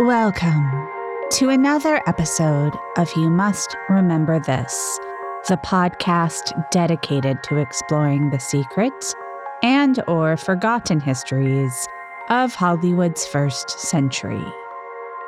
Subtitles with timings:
[0.00, 0.88] Welcome
[1.30, 5.00] to another episode of You Must Remember This,
[5.48, 9.14] the podcast dedicated to exploring the secrets
[9.62, 11.88] and or forgotten histories
[12.30, 14.44] of Hollywood's first century.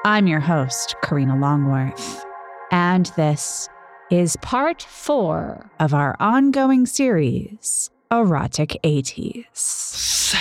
[0.04, 2.24] I'm your host, Karina Longworth,
[2.70, 3.68] and this
[4.12, 10.34] is part 4 of our ongoing series, Erotic 80s.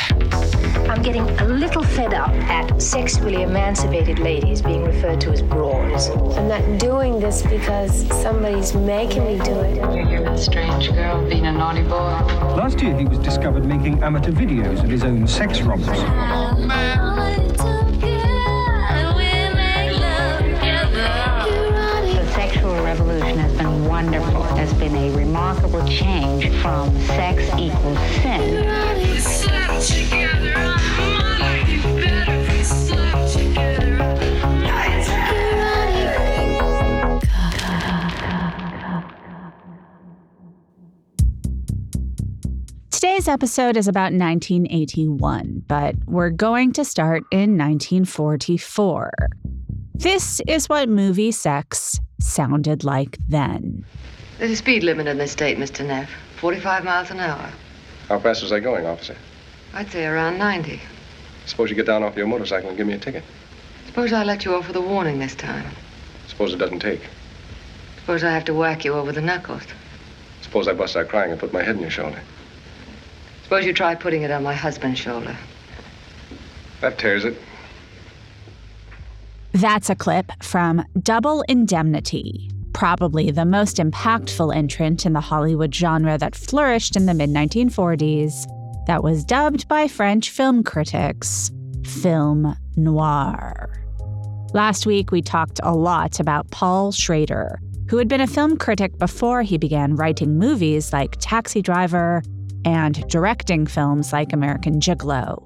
[0.90, 6.10] I'm getting a little fed up at sexually emancipated ladies being referred to as broads.
[6.10, 9.78] I'm not doing this because somebody's making me do it.
[10.10, 12.12] You're that strange girl being a naughty boy.
[12.58, 15.88] Last year, he was discovered making amateur videos of his own sex romps.
[15.88, 17.21] The
[24.04, 24.42] wonderful.
[24.44, 28.66] Has been a remarkable change from sex equals sin.
[42.90, 49.12] Today's episode is about 1981, but we're going to start in 1944.
[50.02, 53.86] This is what movie sex sounded like then.
[54.40, 55.86] There's a speed limit in this state, Mr.
[55.86, 56.10] Neff.
[56.38, 57.52] 45 miles an hour.
[58.10, 59.16] How fast was they going, officer?
[59.76, 60.82] I'd say around 90.
[61.46, 63.24] Suppose you get down off your motorcycle and give me a ticket.
[63.86, 65.70] Suppose I let you off with a warning this time.
[66.26, 67.02] Suppose it doesn't take.
[68.00, 69.62] Suppose I have to whack you over the knuckles.
[70.42, 72.20] Suppose I bust out crying and put my head in your shoulder.
[73.44, 75.38] Suppose you try putting it on my husband's shoulder.
[76.80, 77.38] That tears it.
[79.54, 86.18] That's a clip from Double Indemnity, probably the most impactful entrant in the Hollywood genre
[86.18, 88.46] that flourished in the mid 1940s,
[88.88, 91.52] that was dubbed by French film critics
[91.86, 93.84] film noir.
[94.54, 98.98] Last week, we talked a lot about Paul Schrader, who had been a film critic
[98.98, 102.24] before he began writing movies like Taxi Driver
[102.64, 105.46] and directing films like American Gigolo.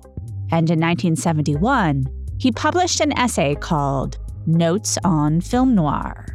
[0.52, 2.06] And in 1971,
[2.38, 6.26] he published an essay called Notes on Film Noir.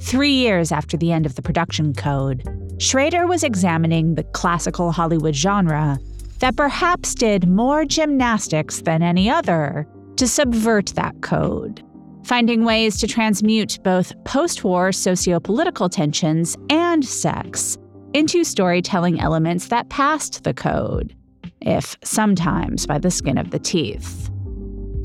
[0.00, 2.44] Three years after the end of the production code,
[2.78, 5.98] Schrader was examining the classical Hollywood genre
[6.40, 9.86] that perhaps did more gymnastics than any other
[10.16, 11.82] to subvert that code,
[12.24, 17.78] finding ways to transmute both post war socio-political tensions and sex
[18.12, 21.14] into storytelling elements that passed the code,
[21.60, 24.30] if sometimes by the skin of the teeth.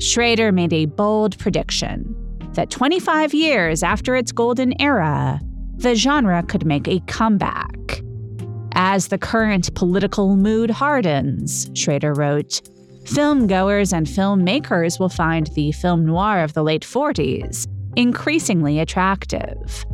[0.02, 2.16] Schrader made a bold prediction
[2.54, 5.40] that 25 years after its golden era,
[5.76, 8.02] the genre could make a comeback.
[8.72, 12.62] As the current political mood hardens, Schrader wrote,
[13.06, 19.84] film goers and filmmakers will find the film noir of the late 40s increasingly attractive.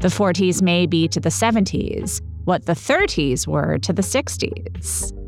[0.00, 5.21] The 40s may be to the 70s what the 30s were to the 60s.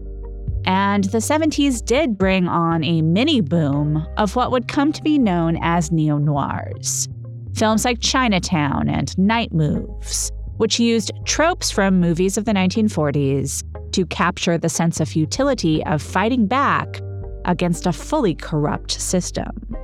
[0.66, 5.19] And the 70s did bring on a mini boom of what would come to be
[5.19, 7.08] known as neo noirs.
[7.55, 13.62] Films like Chinatown and Night Moves, which used tropes from movies of the 1940s
[13.93, 17.00] to capture the sense of futility of fighting back
[17.44, 19.76] against a fully corrupt system.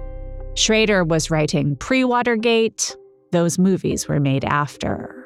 [0.54, 2.96] Schrader was writing pre Watergate,
[3.32, 5.19] those movies were made after.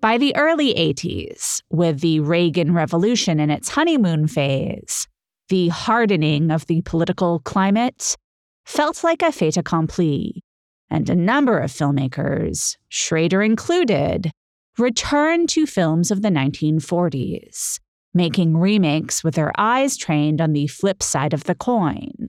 [0.00, 5.08] By the early 80s, with the Reagan Revolution in its honeymoon phase,
[5.48, 8.16] the hardening of the political climate
[8.64, 10.44] felt like a fait accompli,
[10.88, 14.30] and a number of filmmakers, Schrader included,
[14.78, 17.80] returned to films of the 1940s,
[18.14, 22.28] making remakes with their eyes trained on the flip side of the coin.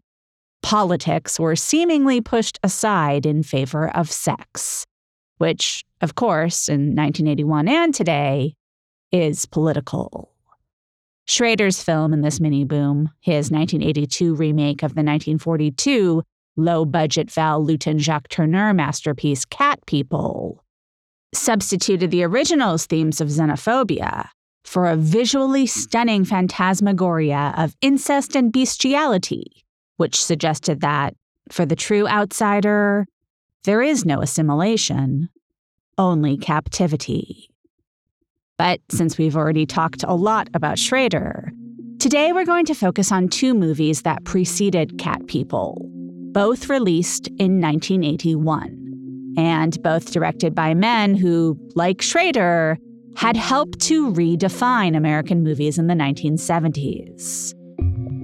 [0.63, 4.87] Politics were seemingly pushed aside in favor of sex,
[5.39, 8.55] which, of course, in 1981 and today,
[9.11, 10.31] is political.
[11.27, 16.23] Schrader's film in this mini boom, his 1982 remake of the 1942
[16.57, 20.63] low budget Val Lewton Jacques Tourneur masterpiece Cat People,
[21.33, 24.27] substituted the original's themes of xenophobia
[24.65, 29.63] for a visually stunning phantasmagoria of incest and bestiality,
[29.97, 31.15] which suggested that,
[31.49, 33.05] for the true outsider,
[33.65, 35.29] there is no assimilation,
[35.97, 37.49] only captivity.
[38.57, 41.51] But since we've already talked a lot about Schrader,
[41.99, 45.85] today we're going to focus on two movies that preceded Cat People,
[46.31, 52.77] both released in 1981, and both directed by men who, like Schrader,
[53.15, 57.53] had helped to redefine American movies in the 1970s.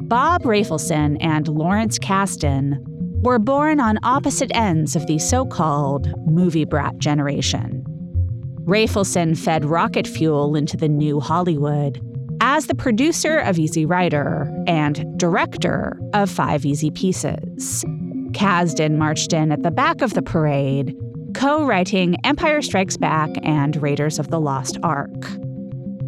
[0.07, 2.77] Bob Rafelson and Lawrence Kasdan
[3.25, 7.83] were born on opposite ends of the so called movie brat generation.
[8.65, 11.99] Rafelson fed rocket fuel into the new Hollywood
[12.39, 17.83] as the producer of Easy Rider and director of Five Easy Pieces.
[18.31, 20.95] Kasdan marched in at the back of the parade,
[21.33, 25.25] co writing Empire Strikes Back and Raiders of the Lost Ark.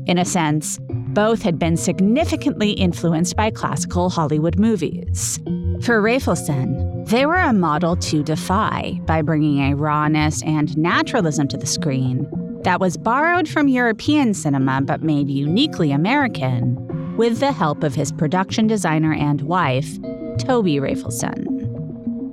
[0.06, 5.40] In a sense, both had been significantly influenced by classical Hollywood movies.
[5.82, 11.58] For Rafelson, they were a model to defy by bringing a rawness and naturalism to
[11.58, 12.28] the screen
[12.64, 18.12] that was borrowed from European cinema but made uniquely American with the help of his
[18.12, 20.02] production designer and wife,
[20.38, 21.46] Toby Rafelson.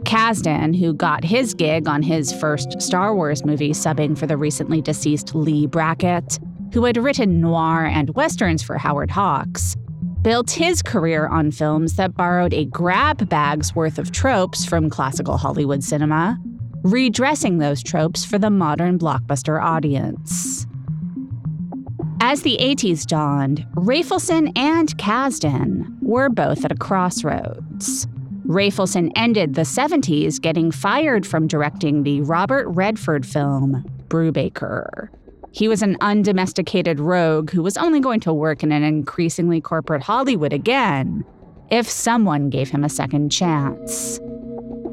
[0.05, 4.82] Kasdan, who got his gig on his first Star Wars movie subbing for the recently
[4.82, 6.38] deceased Leigh Brackett,
[6.73, 9.76] who had written noir and westerns for Howard Hawks,
[10.25, 15.37] built his career on films that borrowed a grab bag's worth of tropes from classical
[15.37, 16.41] Hollywood cinema,
[16.82, 20.67] redressing those tropes for the modern blockbuster audience.
[22.23, 28.06] As the 80s dawned, Rafelson and Kasdan were both at a crossroads.
[28.47, 35.11] Rafelson ended the 70s getting fired from directing the Robert Redford film Brubaker,
[35.54, 40.02] he was an undomesticated rogue who was only going to work in an increasingly corporate
[40.02, 41.25] Hollywood again
[41.70, 44.18] if someone gave him a second chance.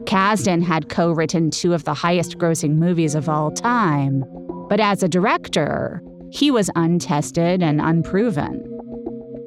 [0.03, 4.23] Kasdan had co written two of the highest grossing movies of all time,
[4.69, 8.63] but as a director, he was untested and unproven.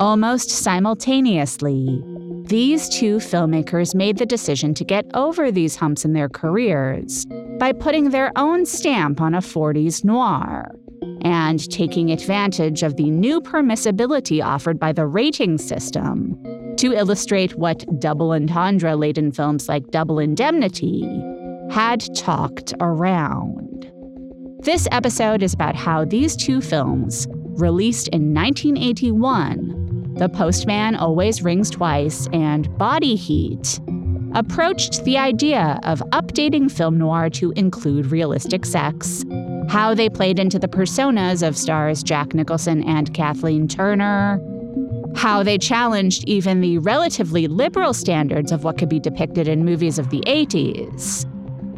[0.01, 2.03] Almost simultaneously,
[2.47, 7.25] these two filmmakers made the decision to get over these humps in their careers
[7.61, 10.75] by putting their own stamp on a 40s noir
[11.23, 16.39] and taking advantage of the new permissibility offered by the rating system
[16.77, 21.03] to illustrate what double entendre laden films like Double Indemnity
[21.71, 23.91] had talked around.
[24.61, 27.27] This episode is about how these two films,
[27.59, 33.81] released in 1981, The Postman Always Rings Twice and Body Heat,
[34.35, 39.25] approached the idea of updating film noir to include realistic sex
[39.69, 44.41] how they played into the personas of stars Jack Nicholson and Kathleen Turner,
[45.17, 49.99] how they challenged even the relatively liberal standards of what could be depicted in movies
[49.99, 51.25] of the 80s,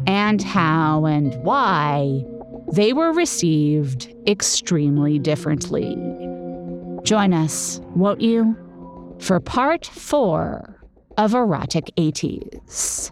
[0.07, 2.23] and how and why
[2.73, 5.95] they were received extremely differently.
[7.03, 8.57] Join us, won't you,
[9.19, 10.81] for part four
[11.17, 13.11] of Erotic 80s.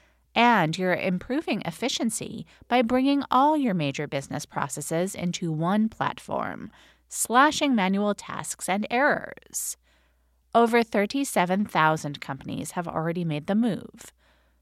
[0.33, 6.71] And you're improving efficiency by bringing all your major business processes into one platform,
[7.09, 9.77] slashing manual tasks and errors.
[10.55, 14.11] Over 37,000 companies have already made the move.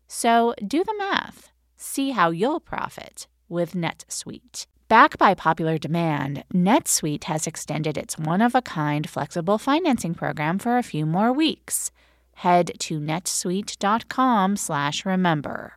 [0.07, 1.51] So do the math.
[1.77, 4.65] See how you'll profit with NetSuite.
[4.87, 10.57] Backed by popular demand, NetSuite has extended its one of a kind flexible financing program
[10.57, 11.91] for a few more weeks.
[12.39, 15.73] Head to netsuite.com slash remember.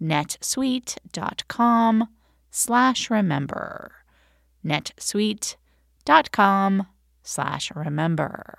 [0.00, 2.08] netsuite.com
[2.50, 3.92] slash remember.
[4.64, 6.86] netsuite.com
[7.22, 8.58] slash remember.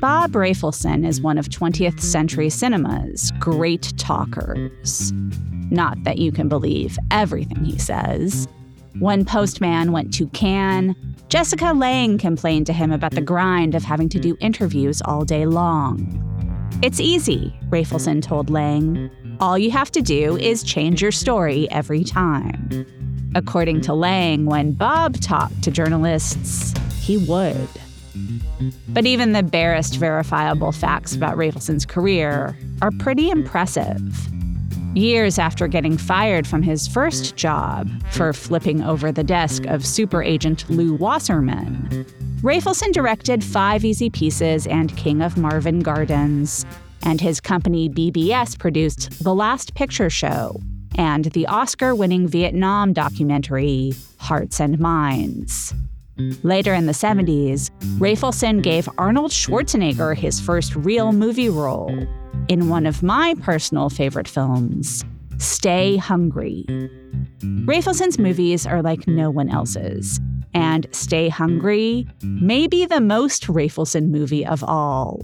[0.00, 5.12] Bob Rafelson is one of 20th century cinema's great talkers.
[5.70, 8.46] Not that you can believe everything he says.
[8.98, 10.94] When Postman went to Cannes,
[11.28, 15.46] Jessica Lange complained to him about the grind of having to do interviews all day
[15.46, 16.28] long.
[16.82, 19.10] It's easy, Rafelson told Lange.
[19.40, 22.86] All you have to do is change your story every time.
[23.34, 27.68] According to Lange, when Bob talked to journalists, he would.
[28.88, 34.28] But even the barest verifiable facts about Rafelson's career are pretty impressive.
[34.94, 40.22] Years after getting fired from his first job for flipping over the desk of super
[40.22, 42.04] agent Lew Wasserman,
[42.42, 46.66] Rafelson directed Five Easy Pieces and King of Marvin Gardens,
[47.04, 50.60] and his company BBS produced The Last Picture Show
[50.96, 55.74] and the Oscar winning Vietnam documentary Hearts and Minds.
[56.42, 62.06] Later in the 70s, Rafelson gave Arnold Schwarzenegger his first real movie role
[62.48, 65.04] in one of my personal favorite films,
[65.38, 66.66] Stay Hungry.
[67.64, 70.20] Rafelson's movies are like no one else's,
[70.52, 75.22] and Stay Hungry may be the most Rafelson movie of all.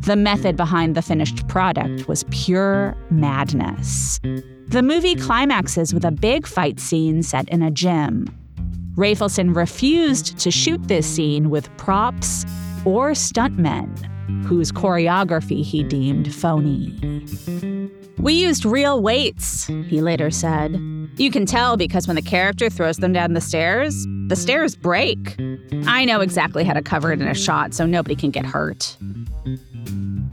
[0.00, 4.18] The method behind the finished product was pure madness.
[4.68, 8.26] The movie climaxes with a big fight scene set in a gym
[8.98, 12.44] Rafelson refused to shoot this scene with props
[12.84, 13.86] or stuntmen,
[14.44, 16.98] whose choreography he deemed phony.
[18.18, 20.72] We used real weights, he later said.
[21.16, 23.94] You can tell because when the character throws them down the stairs,
[24.26, 25.36] the stairs break.
[25.86, 28.96] I know exactly how to cover it in a shot so nobody can get hurt.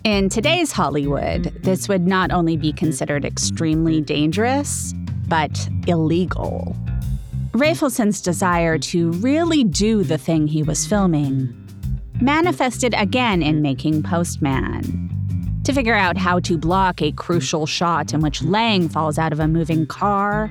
[0.03, 4.91] In today's Hollywood, this would not only be considered extremely dangerous,
[5.27, 6.75] but illegal.
[7.55, 11.55] Rafelson's desire to really do the thing he was filming
[12.21, 15.09] manifested again in making Postman.
[15.63, 19.39] To figure out how to block a crucial shot in which Lange falls out of
[19.39, 20.50] a moving car,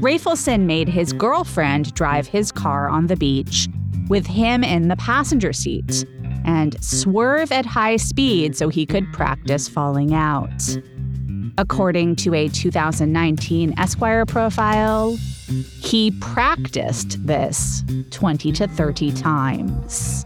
[0.00, 3.68] Rafelson made his girlfriend drive his car on the beach
[4.08, 6.04] with him in the passenger seat
[6.44, 10.78] and swerve at high speed so he could practice falling out.
[11.60, 15.18] According to a 2019 Esquire profile,
[15.82, 20.24] he practiced this 20 to 30 times.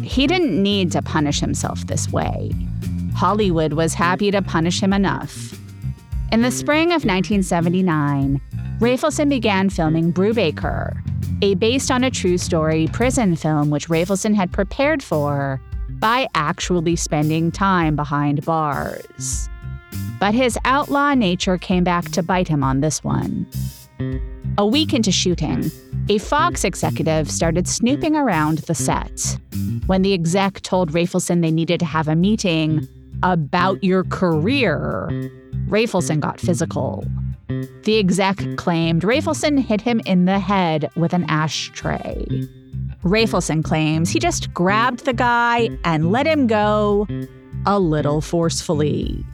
[0.00, 2.52] He didn't need to punish himself this way.
[3.16, 5.58] Hollywood was happy to punish him enough.
[6.30, 8.40] In the spring of 1979,
[8.78, 10.96] Rafelson began filming Brubaker,
[11.42, 16.94] a based on a true story prison film which Rafelson had prepared for by actually
[16.94, 19.48] spending time behind bars.
[20.20, 23.46] But his outlaw nature came back to bite him on this one.
[24.56, 25.70] A week into shooting,
[26.08, 29.38] a Fox executive started snooping around the set.
[29.86, 32.86] When the exec told Rafelson they needed to have a meeting
[33.22, 35.08] about your career,
[35.68, 37.04] Rafelson got physical.
[37.84, 42.26] The exec claimed Rafelson hit him in the head with an ashtray.
[43.02, 47.06] Rafelson claims he just grabbed the guy and let him go
[47.66, 49.24] a little forcefully.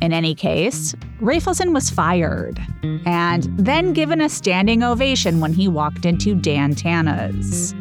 [0.00, 2.60] In any case, Rafelson was fired
[3.06, 7.74] and then given a standing ovation when he walked into Dan Tana's.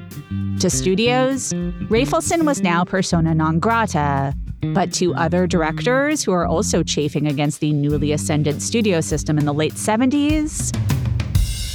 [0.60, 1.52] To studios,
[1.90, 4.34] Rafelson was now persona non grata,
[4.74, 9.46] but to other directors who are also chafing against the newly ascended studio system in
[9.46, 10.74] the late 70s,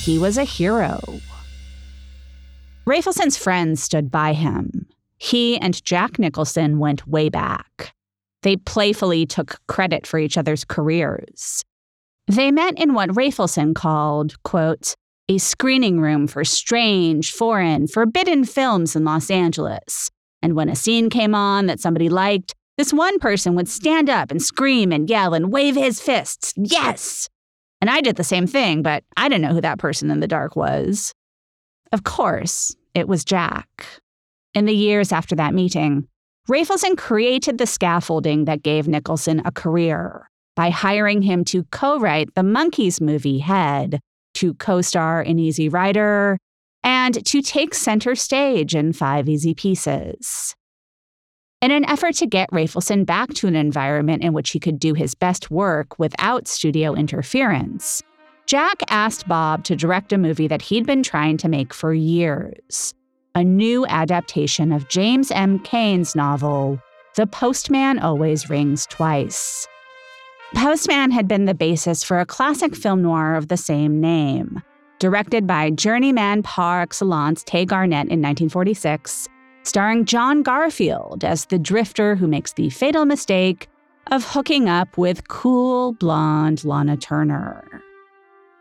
[0.03, 1.01] he was a hero.
[2.87, 4.87] Rafelson's friends stood by him.
[5.19, 7.93] He and Jack Nicholson went way back.
[8.43, 11.65] They playfully took credit for each other's careers.
[12.27, 14.95] They met in what Rafelson called, quote,
[15.29, 20.11] a screening room for strange, foreign, forbidden films in Los Angeles.
[20.43, 24.31] And when a scene came on that somebody liked, this one person would stand up
[24.31, 26.55] and scream and yell and wave his fists.
[26.57, 27.29] Yes!
[27.81, 30.29] And I did the same thing, but I didn't know who that person in the
[30.29, 31.13] dark was.
[31.93, 33.87] Of course, it was Jack.
[34.55, 36.09] In the years after that meeting,
[36.51, 42.35] Rafelson created the scaffolding that gave Nicholson a career by hiring him to co write
[42.35, 44.01] the Monkees movie Head,
[44.35, 46.39] to co star in Easy Rider,
[46.83, 50.55] and to take center stage in Five Easy Pieces.
[51.61, 54.95] In an effort to get Rafelson back to an environment in which he could do
[54.95, 58.03] his best work without studio interference,
[58.47, 62.95] Jack asked Bob to direct a movie that he'd been trying to make for years
[63.39, 65.61] a new adaptation of James M.
[65.61, 66.83] Cain's novel,
[67.15, 69.69] The Postman Always Rings Twice.
[70.57, 74.61] Postman had been the basis for a classic film noir of the same name,
[74.99, 79.29] directed by journeyman par excellence Tay Garnett in 1946
[79.63, 83.69] starring John Garfield as the drifter who makes the fatal mistake
[84.11, 87.83] of hooking up with cool blonde Lana Turner.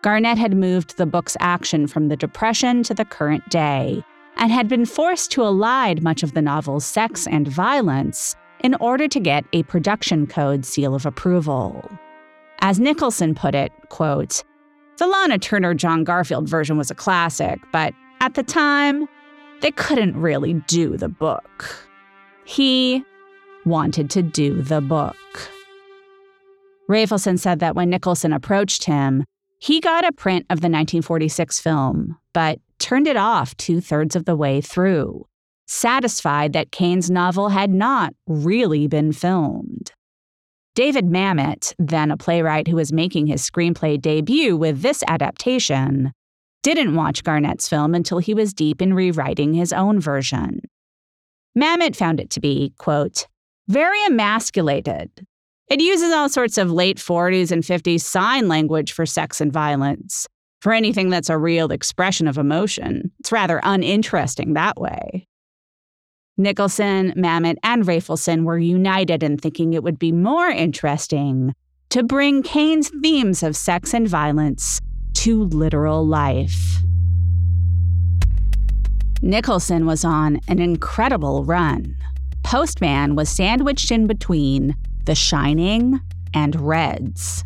[0.04, 4.04] Garnett had moved the book's action from the Depression to the current day
[4.38, 9.08] and had been forced to elide much of the novel's sex and violence in order
[9.08, 11.90] to get a production code seal of approval.
[12.60, 14.44] As Nicholson put it, quote,
[14.98, 19.08] the Lana Turner John Garfield version was a classic, but at the time,
[19.62, 21.88] they couldn't really do the book.
[22.46, 23.04] He
[23.66, 25.16] wanted to do the book.
[26.90, 29.24] Rafelson said that when Nicholson approached him,
[29.60, 34.26] he got a print of the 1946 film, but turned it off two thirds of
[34.26, 35.26] the way through,
[35.68, 39.92] satisfied that Cain's novel had not really been filmed.
[40.76, 46.12] David Mamet, then a playwright who was making his screenplay debut with this adaptation,
[46.62, 50.62] didn't watch Garnett's film until he was deep in rewriting his own version.
[51.58, 53.26] Mamet found it to be, quote,
[53.68, 55.10] very emasculated.
[55.68, 60.28] It uses all sorts of late 40s and 50s sign language for sex and violence.
[60.62, 65.28] For anything that's a real expression of emotion, it's rather uninteresting that way.
[66.38, 71.54] Nicholson, Mamet, and Rafelson were united in thinking it would be more interesting
[71.90, 74.80] to bring Cain's themes of sex and violence
[75.16, 76.84] to literal life.
[79.22, 81.96] Nicholson was on an incredible run.
[82.44, 86.00] Postman was sandwiched in between The Shining
[86.34, 87.44] and Reds.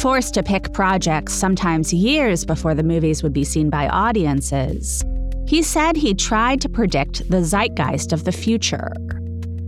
[0.00, 5.04] Forced to pick projects sometimes years before the movies would be seen by audiences,
[5.46, 8.94] he said he tried to predict the zeitgeist of the future.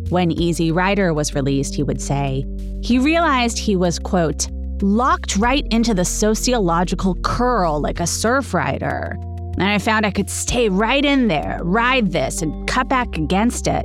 [0.09, 2.47] When Easy Rider was released, he would say,
[2.83, 4.49] he realized he was, quote,
[4.81, 9.19] locked right into the sociological curl like a surf rider.
[9.59, 13.67] And I found I could stay right in there, ride this, and cut back against
[13.67, 13.85] it.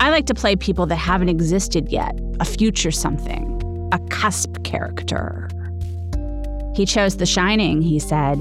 [0.00, 5.48] I like to play people that haven't existed yet, a future something, a cusp character.
[6.76, 8.36] He chose The Shining, he said,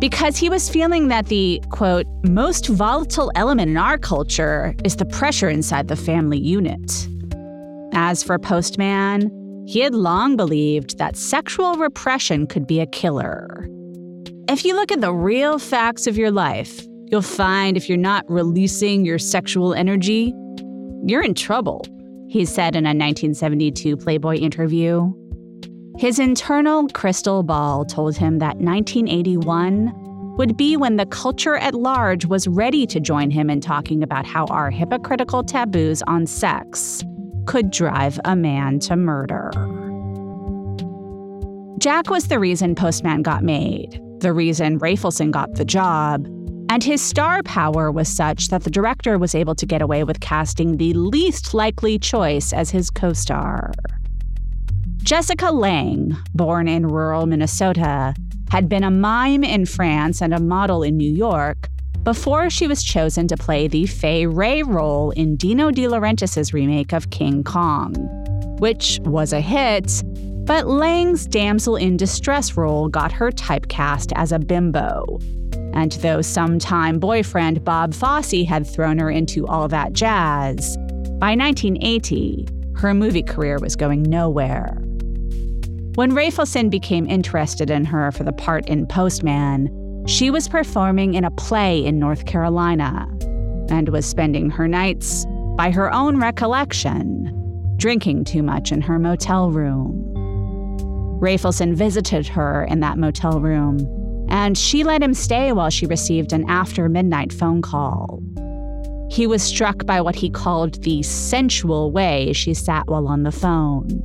[0.00, 5.04] because he was feeling that the, quote, most volatile element in our culture is the
[5.04, 7.06] pressure inside the family unit.
[7.92, 9.30] As for Postman,
[9.66, 13.68] he had long believed that sexual repression could be a killer.
[14.48, 18.24] If you look at the real facts of your life, you'll find if you're not
[18.30, 20.32] releasing your sexual energy,
[21.04, 21.84] you're in trouble,
[22.30, 25.12] he said in a 1972 Playboy interview.
[25.96, 32.26] His internal crystal ball told him that 1981 would be when the culture at large
[32.26, 37.04] was ready to join him in talking about how our hypocritical taboos on sex
[37.46, 39.52] could drive a man to murder.
[41.78, 46.26] Jack was the reason Postman got made, the reason Rafelson got the job,
[46.70, 50.18] and his star power was such that the director was able to get away with
[50.18, 53.70] casting the least likely choice as his co star.
[55.04, 58.14] Jessica Lange, born in rural Minnesota,
[58.50, 61.68] had been a mime in France and a model in New York
[62.04, 66.94] before she was chosen to play the Fay Wray role in Dino De Laurentiis' remake
[66.94, 67.94] of King Kong,
[68.60, 70.02] which was a hit,
[70.46, 75.04] but Lange's damsel in distress role got her typecast as a bimbo.
[75.74, 80.78] And though sometime boyfriend Bob Fosse had thrown her into all that jazz,
[81.18, 84.78] by 1980, her movie career was going nowhere.
[85.94, 91.24] When Rafelson became interested in her for the part in Postman, she was performing in
[91.24, 93.06] a play in North Carolina
[93.70, 95.24] and was spending her nights,
[95.56, 97.30] by her own recollection,
[97.76, 99.94] drinking too much in her motel room.
[101.20, 103.78] Rafelson visited her in that motel room,
[104.28, 108.20] and she let him stay while she received an after midnight phone call.
[109.10, 113.30] He was struck by what he called the sensual way she sat while on the
[113.30, 114.02] phone.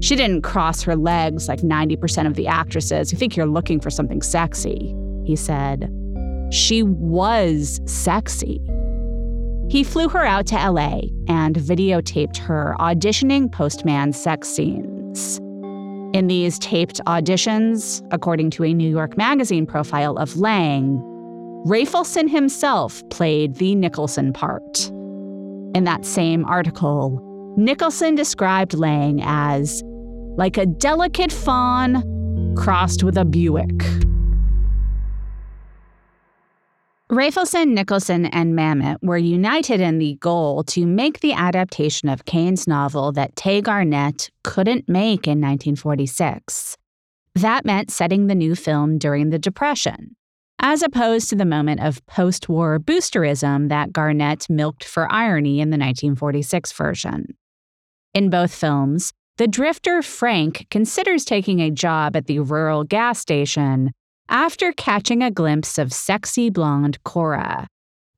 [0.00, 3.90] She didn't cross her legs like 90% of the actresses who think you're looking for
[3.90, 4.94] something sexy
[5.30, 5.88] he said.
[6.50, 8.60] She was sexy.
[9.68, 15.38] He flew her out to LA and videotaped her auditioning postman sex scenes.
[16.12, 20.98] In these taped auditions, according to a New York Magazine profile of Lange,
[21.64, 24.88] Rafelson himself played the Nicholson part.
[25.72, 27.24] In that same article,
[27.56, 29.84] Nicholson described Lange as
[30.40, 32.02] like a delicate fawn
[32.56, 33.84] crossed with a Buick.
[37.12, 42.66] Rafelson, Nicholson, and Mamet were united in the goal to make the adaptation of Cain's
[42.66, 46.78] novel that Tay Garnett couldn't make in 1946.
[47.34, 50.16] That meant setting the new film during the Depression,
[50.58, 55.68] as opposed to the moment of post war boosterism that Garnett milked for irony in
[55.68, 57.36] the 1946 version.
[58.14, 63.90] In both films, the drifter Frank considers taking a job at the rural gas station
[64.28, 67.66] after catching a glimpse of sexy blonde Cora,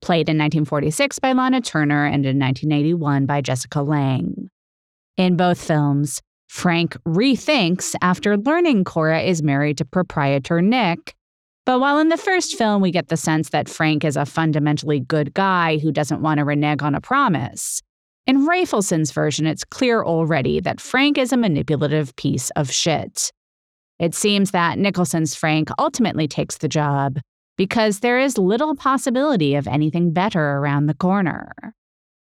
[0.01, 4.51] played in 1946 by Lana Turner and in 1981 by Jessica Lange.
[5.17, 11.15] In both films, Frank rethinks after learning Cora is married to proprietor Nick.
[11.65, 14.99] But while in the first film we get the sense that Frank is a fundamentally
[14.99, 17.81] good guy who doesn't want to renege on a promise,
[18.33, 23.31] in Rafelson's version it's clear already that Frank is a manipulative piece of shit.
[23.99, 27.19] It seems that Nicholson's Frank ultimately takes the job
[27.59, 31.53] because there is little possibility of anything better around the corner.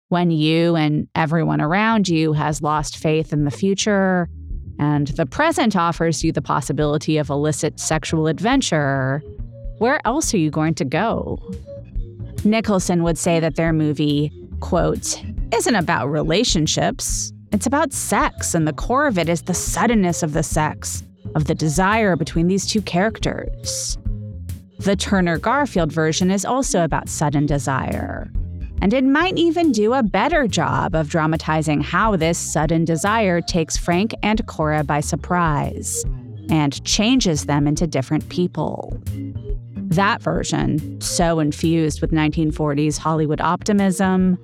[0.09, 4.31] When you and everyone around you has lost faith in the future,
[4.79, 9.23] and the present offers you the possibility of illicit sexual adventure,
[9.77, 11.38] where else are you going to go?
[12.47, 17.33] Nicholson would say that their movie, quote, isn't about relationships.
[17.53, 21.47] It's about sex, and the core of it is the suddenness of the sex, of
[21.47, 23.99] the desire between these two characters.
[24.81, 28.31] The Turner Garfield version is also about sudden desire,
[28.81, 33.77] and it might even do a better job of dramatizing how this sudden desire takes
[33.77, 36.05] Frank and Cora by surprise
[36.51, 39.01] and changes them into different people.
[39.88, 44.38] That version, so infused with 1940s Hollywood optimism,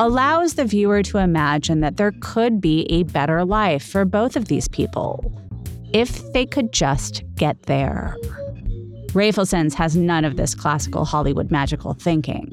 [0.00, 4.48] allows the viewer to imagine that there could be a better life for both of
[4.48, 5.32] these people
[5.92, 8.16] if they could just get there.
[9.12, 12.52] Rafelson's has none of this classical Hollywood magical thinking,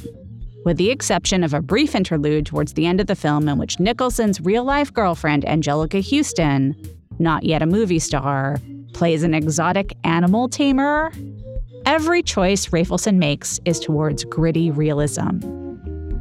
[0.63, 3.79] with the exception of a brief interlude towards the end of the film in which
[3.79, 6.75] Nicholson's real life girlfriend, Anjelica Huston,
[7.17, 8.57] not yet a movie star,
[8.93, 11.11] plays an exotic animal tamer.
[11.87, 15.39] Every choice Rafelson makes is towards gritty realism.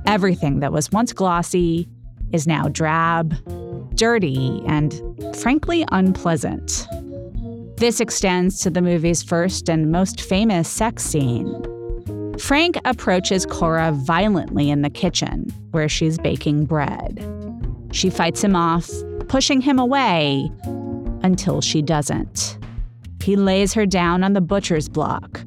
[0.07, 1.89] Everything that was once glossy
[2.31, 3.35] is now drab,
[3.97, 4.95] dirty, and
[5.35, 6.87] frankly unpleasant.
[7.79, 11.51] This extends to the movie's first and most famous sex scene.
[12.39, 17.27] Frank approaches Cora violently in the kitchen, where she's baking bread.
[17.91, 18.89] She fights him off,
[19.27, 20.49] pushing him away
[21.25, 22.57] until she doesn't.
[23.21, 25.41] He lays her down on the butcher's block,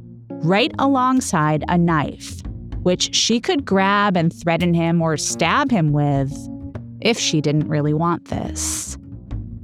[0.43, 2.41] right alongside a knife,
[2.83, 6.33] which she could grab and threaten him or stab him with
[7.01, 8.97] if she didn't really want this.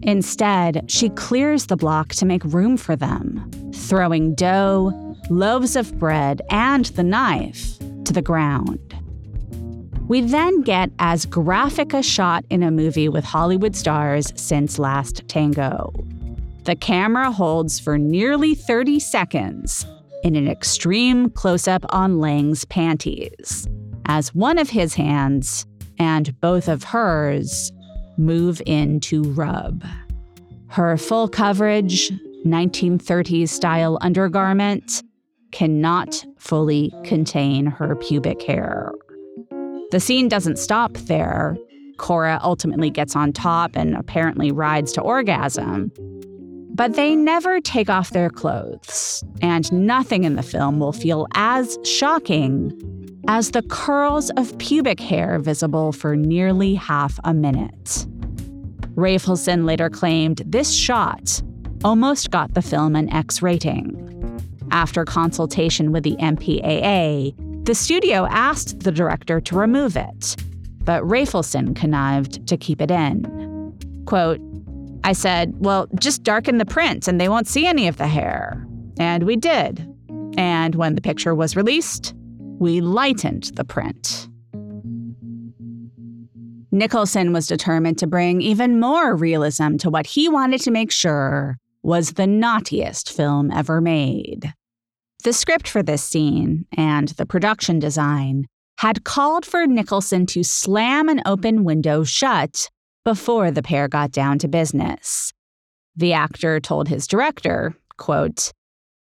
[0.02, 4.94] Instead, she clears the block to make room for them, throwing dough,
[5.30, 8.80] loaves of bread, and the knife to the ground.
[10.08, 15.28] We then get as graphic a shot in a movie with Hollywood stars since Last
[15.28, 15.92] Tango.
[16.66, 19.88] The camera holds for nearly 30 seconds
[20.26, 23.68] in an extreme close up on Lange's panties
[24.08, 25.68] as one of his hands
[26.00, 27.72] and both of hers
[28.18, 29.86] move in to rub.
[30.70, 32.12] Her full coverage,
[32.44, 35.04] 1930s style undergarment
[35.52, 38.92] cannot fully contain her pubic hair.
[39.92, 41.56] The scene doesn't stop there.
[41.98, 45.92] Cora ultimately gets on top and apparently rides to orgasm.
[46.76, 51.80] But they never take off their clothes, and nothing in the film will feel as
[51.86, 52.74] shocking
[53.30, 58.06] as the curls of pubic hair visible for nearly half a minute.
[58.96, 61.42] Rafelson later claimed this shot
[61.86, 64.02] almost got the film an X rating.
[64.72, 70.36] After consultation with the MPAA, the studio asked the director to remove it,
[70.84, 74.04] but Rafelson connived to keep it in.
[74.06, 74.42] Quote,
[75.06, 78.66] I said, well, just darken the print and they won't see any of the hair.
[78.98, 79.88] And we did.
[80.36, 82.16] And when the picture was released,
[82.58, 84.28] we lightened the print.
[86.72, 91.58] Nicholson was determined to bring even more realism to what he wanted to make sure
[91.84, 94.52] was the naughtiest film ever made.
[95.24, 98.48] The script for this scene and the production design
[98.80, 102.72] had called for Nicholson to slam an open window shut
[103.06, 105.32] before the pair got down to business.
[105.96, 108.52] The actor told his director, quote,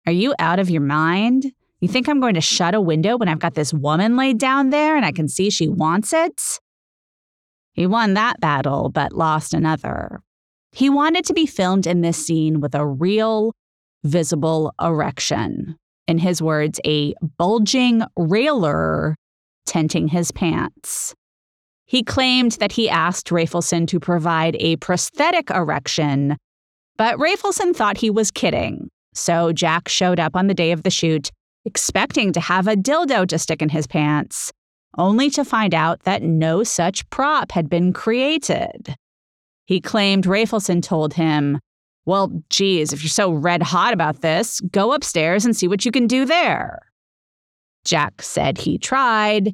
[0.06, 1.52] Are you out of your mind?
[1.82, 4.70] You think I'm going to shut a window when I've got this woman laid down
[4.70, 6.60] there and I can see she wants it?
[7.74, 10.22] He won that battle, but lost another.
[10.72, 13.54] He wanted to be filmed in this scene with a real,
[14.04, 15.76] visible erection.
[16.08, 19.16] In his words, a bulging railer
[19.66, 21.16] tenting his pants.
[21.86, 26.38] He claimed that he asked Rafelson to provide a prosthetic erection,
[26.98, 28.90] but Rafelson thought he was kidding.
[29.14, 31.32] So Jack showed up on the day of the shoot,
[31.64, 34.52] expecting to have a dildo to stick in his pants,
[34.98, 38.96] only to find out that no such prop had been created.
[39.66, 41.60] He claimed Rafelson told him,
[42.06, 45.92] Well, geez, if you're so red hot about this, go upstairs and see what you
[45.92, 46.80] can do there.
[47.84, 49.54] Jack said he tried,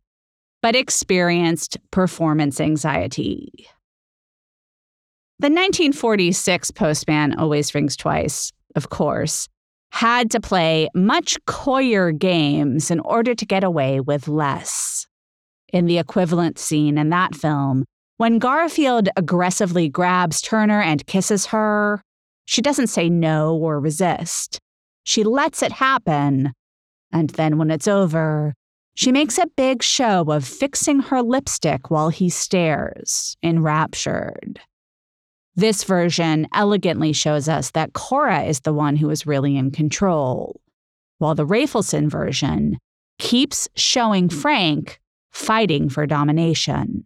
[0.62, 3.52] but experienced performance anxiety.
[5.40, 9.48] The 1946 Postman Always Rings Twice, of course,
[9.92, 15.08] had to play much coyer games in order to get away with less.
[15.74, 17.86] In the equivalent scene in that film,
[18.18, 22.04] when Garfield aggressively grabs Turner and kisses her,
[22.46, 24.60] she doesn't say no or resist.
[25.04, 26.54] She lets it happen.
[27.12, 28.54] And then when it's over,
[28.94, 34.60] she makes a big show of fixing her lipstick while he stares, enraptured.
[35.56, 40.62] This version elegantly shows us that Cora is the one who is really in control,
[41.18, 42.78] while the Rafelson version
[43.20, 45.00] keeps showing Frank
[45.32, 47.04] fighting for domination.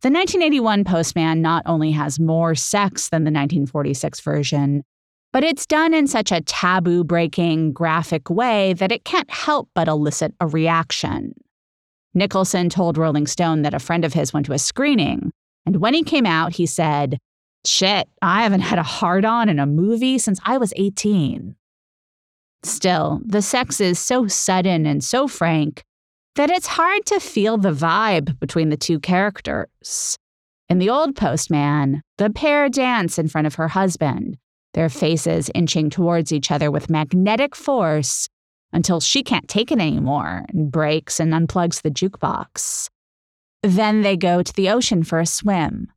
[0.00, 4.84] The 1981 Postman not only has more sex than the 1946 version,
[5.32, 9.88] but it's done in such a taboo breaking, graphic way that it can't help but
[9.88, 11.34] elicit a reaction.
[12.14, 15.30] Nicholson told Rolling Stone that a friend of his went to a screening,
[15.66, 17.18] and when he came out, he said,
[17.64, 21.54] Shit, I haven't had a hard on in a movie since I was 18.
[22.62, 25.84] Still, the sex is so sudden and so frank
[26.36, 30.16] that it's hard to feel the vibe between the two characters.
[30.68, 34.38] In The Old Postman, the pair dance in front of her husband,
[34.78, 38.28] their faces inching towards each other with magnetic force
[38.72, 42.88] until she can't take it anymore and breaks and unplugs the jukebox.
[43.64, 45.88] Then they go to the ocean for a swim,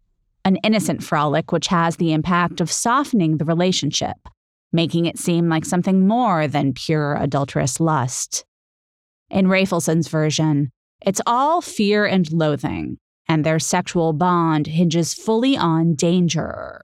[0.44, 4.18] an innocent frolic which has the impact of softening the relationship,
[4.74, 8.46] making it seem like something more than pure adulterous lust.
[9.30, 10.72] In Rafelson's version,
[11.06, 16.84] it's all fear and loathing, and their sexual bond hinges fully on danger.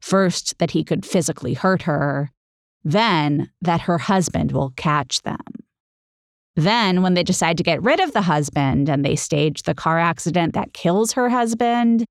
[0.00, 2.30] First, that he could physically hurt her,
[2.84, 5.40] then, that her husband will catch them.
[6.56, 9.98] Then, when they decide to get rid of the husband and they stage the car
[9.98, 12.04] accident that kills her husband,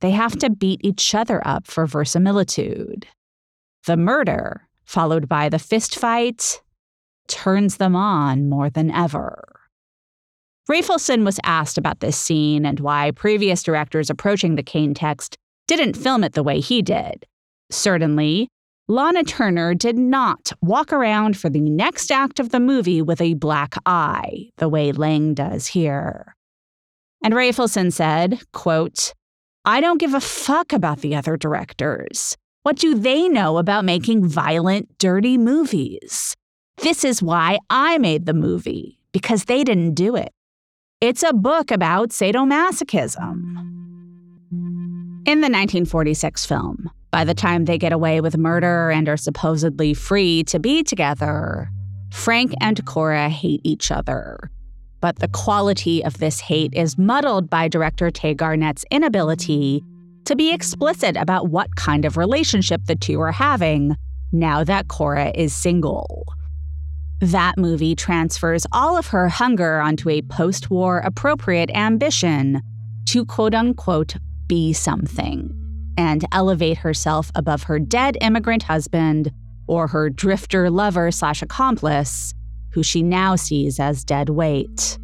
[0.00, 3.06] they have to beat each other up for verisimilitude.
[3.86, 6.60] The murder, followed by the fist fight,
[7.28, 9.58] turns them on more than ever.
[10.70, 15.36] Rafelson was asked about this scene and why previous directors approaching the Cain text
[15.68, 17.24] didn't film it the way he did.
[17.70, 18.48] Certainly,
[18.88, 23.34] Lana Turner did not walk around for the next act of the movie with a
[23.34, 26.34] black eye, the way Lange does here.
[27.22, 29.12] And Rafelson said, quote,
[29.66, 32.34] I don't give a fuck about the other directors.
[32.62, 36.34] What do they know about making violent, dirty movies?
[36.78, 40.32] This is why I made the movie, because they didn't do it.
[41.02, 43.77] It's a book about sadomasochism.
[45.28, 49.92] In the 1946 film, by the time they get away with murder and are supposedly
[49.92, 51.68] free to be together,
[52.10, 54.50] Frank and Cora hate each other.
[55.02, 59.84] But the quality of this hate is muddled by director Tay Garnett's inability
[60.24, 63.96] to be explicit about what kind of relationship the two are having
[64.32, 66.24] now that Cora is single.
[67.20, 72.62] That movie transfers all of her hunger onto a post war appropriate ambition
[73.10, 74.16] to quote unquote
[74.48, 75.54] be something
[75.96, 79.30] and elevate herself above her dead immigrant husband
[79.66, 82.34] or her drifter lover slash accomplice,
[82.72, 84.98] who she now sees as dead weight.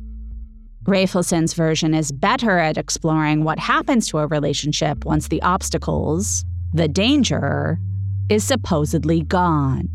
[0.84, 6.88] Rafelson's version is better at exploring what happens to a relationship once the obstacles, the
[6.88, 7.78] danger,
[8.28, 9.88] is supposedly gone.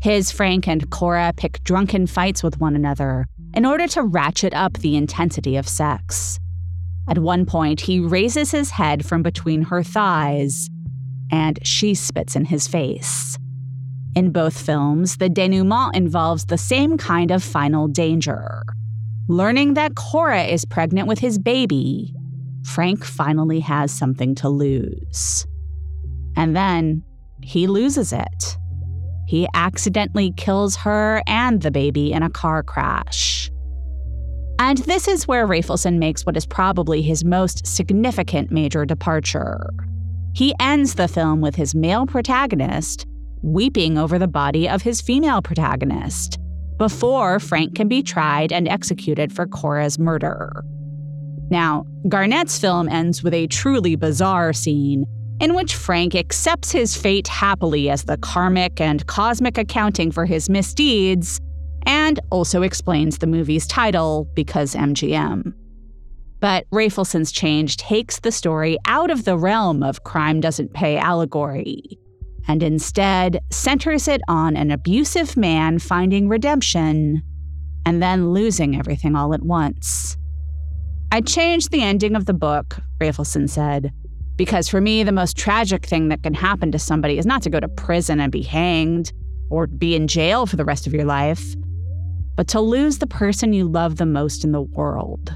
[0.00, 4.74] His Frank and Cora pick drunken fights with one another in order to ratchet up
[4.74, 6.38] the intensity of sex.
[7.08, 10.68] At one point, he raises his head from between her thighs,
[11.30, 13.38] and she spits in his face.
[14.14, 18.62] In both films, the denouement involves the same kind of final danger.
[19.28, 22.14] Learning that Cora is pregnant with his baby,
[22.64, 25.46] Frank finally has something to lose.
[26.36, 27.02] And then
[27.42, 28.58] he loses it.
[29.26, 33.50] He accidentally kills her and the baby in a car crash.
[34.58, 39.70] And this is where Rafelson makes what is probably his most significant major departure.
[40.34, 43.06] He ends the film with his male protagonist
[43.42, 46.38] weeping over the body of his female protagonist
[46.76, 50.64] before Frank can be tried and executed for Cora's murder.
[51.50, 55.04] Now, Garnett's film ends with a truly bizarre scene
[55.40, 60.50] in which Frank accepts his fate happily as the karmic and cosmic accounting for his
[60.50, 61.40] misdeeds
[61.86, 65.52] and also explains the movie's title because MGM.
[66.40, 71.98] But Rafelson's change takes the story out of the realm of crime doesn't pay allegory
[72.46, 77.22] and instead centers it on an abusive man finding redemption
[77.84, 80.16] and then losing everything all at once.
[81.12, 83.92] I changed the ending of the book, Rafelson said,
[84.36, 87.50] because for me, the most tragic thing that can happen to somebody is not to
[87.50, 89.12] go to prison and be hanged
[89.50, 91.54] or be in jail for the rest of your life,
[92.38, 95.34] but to lose the person you love the most in the world.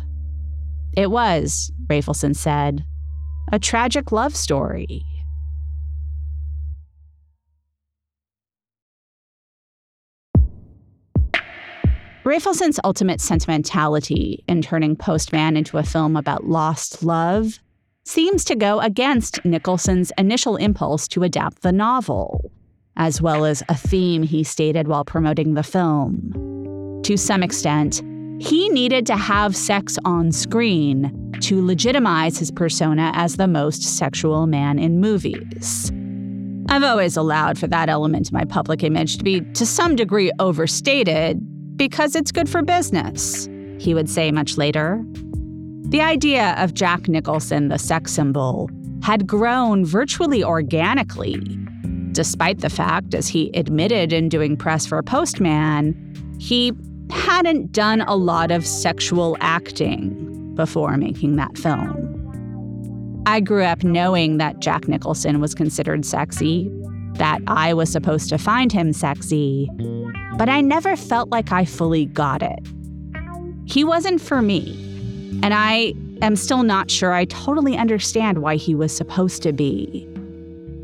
[0.97, 2.85] It was, Rafelson said,
[3.51, 5.03] a tragic love story.
[12.25, 17.59] Rafelson's ultimate sentimentality in turning Postman into a film about lost love
[18.05, 22.53] seems to go against Nicholson's initial impulse to adapt the novel,
[22.97, 26.52] as well as a theme he stated while promoting the film
[27.03, 28.03] to some extent,
[28.41, 34.47] he needed to have sex on screen to legitimize his persona as the most sexual
[34.47, 35.93] man in movies.
[36.69, 40.31] I've always allowed for that element in my public image to be to some degree
[40.39, 41.39] overstated
[41.77, 45.03] because it's good for business, he would say much later.
[45.89, 48.71] The idea of Jack Nicholson, the sex symbol,
[49.03, 51.37] had grown virtually organically,
[52.13, 56.73] despite the fact, as he admitted in doing press for Postman, he
[57.13, 62.19] hadn't done a lot of sexual acting before making that film.
[63.27, 66.71] I grew up knowing that Jack Nicholson was considered sexy,
[67.15, 69.69] that I was supposed to find him sexy,
[70.37, 72.67] but I never felt like I fully got it.
[73.67, 74.77] He wasn't for me,
[75.43, 80.09] and I am still not sure I totally understand why he was supposed to be.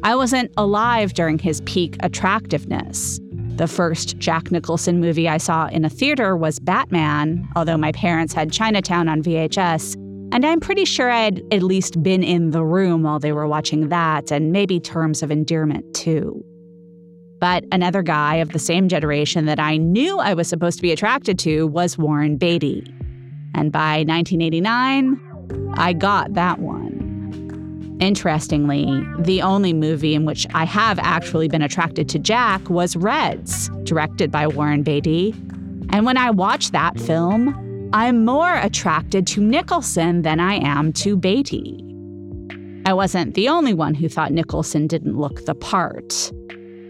[0.05, 3.19] I wasn't alive during his peak attractiveness.
[3.59, 8.33] The first Jack Nicholson movie I saw in a theater was Batman, although my parents
[8.33, 9.97] had Chinatown on VHS.
[10.33, 13.89] And I'm pretty sure I'd at least been in the room while they were watching
[13.89, 16.45] that, and maybe Terms of Endearment too.
[17.41, 20.93] But another guy of the same generation that I knew I was supposed to be
[20.93, 22.85] attracted to was Warren Beatty.
[23.57, 26.78] And by 1989, I got that one.
[28.01, 33.71] Interestingly, the only movie in which I have actually been attracted to Jack was Reds,
[33.83, 35.35] directed by Warren Beatty.
[35.91, 41.17] And when I watch that film, I'm more attracted to Nicholson than I am to
[41.17, 41.85] Beatty.
[42.87, 46.33] I wasn't the only one who thought Nicholson didn't look the part.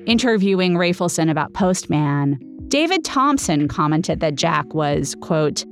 [0.07, 2.39] Interviewing Rafelson about Postman,
[2.69, 5.65] David Thomson commented that Jack was, quote,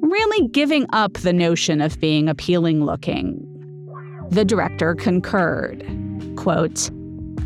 [0.00, 3.45] really giving up the notion of being appealing looking
[4.30, 5.84] the director concurred.
[6.36, 6.90] Quote,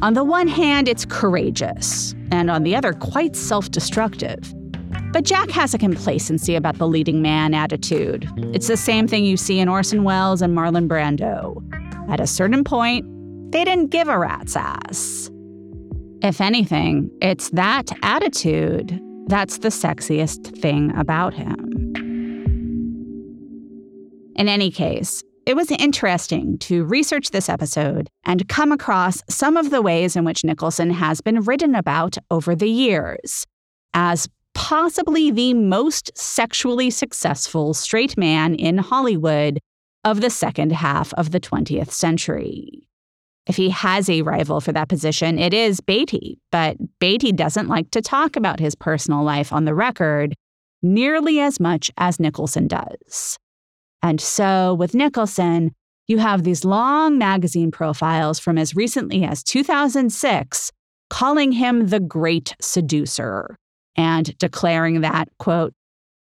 [0.02, 4.54] On the one hand, it's courageous, and on the other, quite self destructive.
[5.12, 8.28] But Jack has a complacency about the leading man attitude.
[8.54, 11.62] It's the same thing you see in Orson Welles and Marlon Brando.
[12.10, 13.04] At a certain point,
[13.52, 15.30] they didn't give a rat's ass.
[16.22, 19.00] If anything, it's that attitude
[19.30, 21.92] that's the sexiest thing about him.
[24.34, 29.70] In any case, it was interesting to research this episode and come across some of
[29.70, 33.44] the ways in which Nicholson has been written about over the years
[33.92, 39.58] as possibly the most sexually successful straight man in Hollywood
[40.04, 42.88] of the second half of the 20th century.
[43.48, 47.90] If he has a rival for that position, it is Beatty, but Beatty doesn't like
[47.90, 50.36] to talk about his personal life on the record
[50.80, 53.36] nearly as much as Nicholson does.
[54.02, 55.74] And so with Nicholson,
[56.06, 60.72] you have these long magazine profiles from as recently as 2006
[61.08, 63.56] calling him the great seducer
[63.96, 65.74] and declaring that, quote,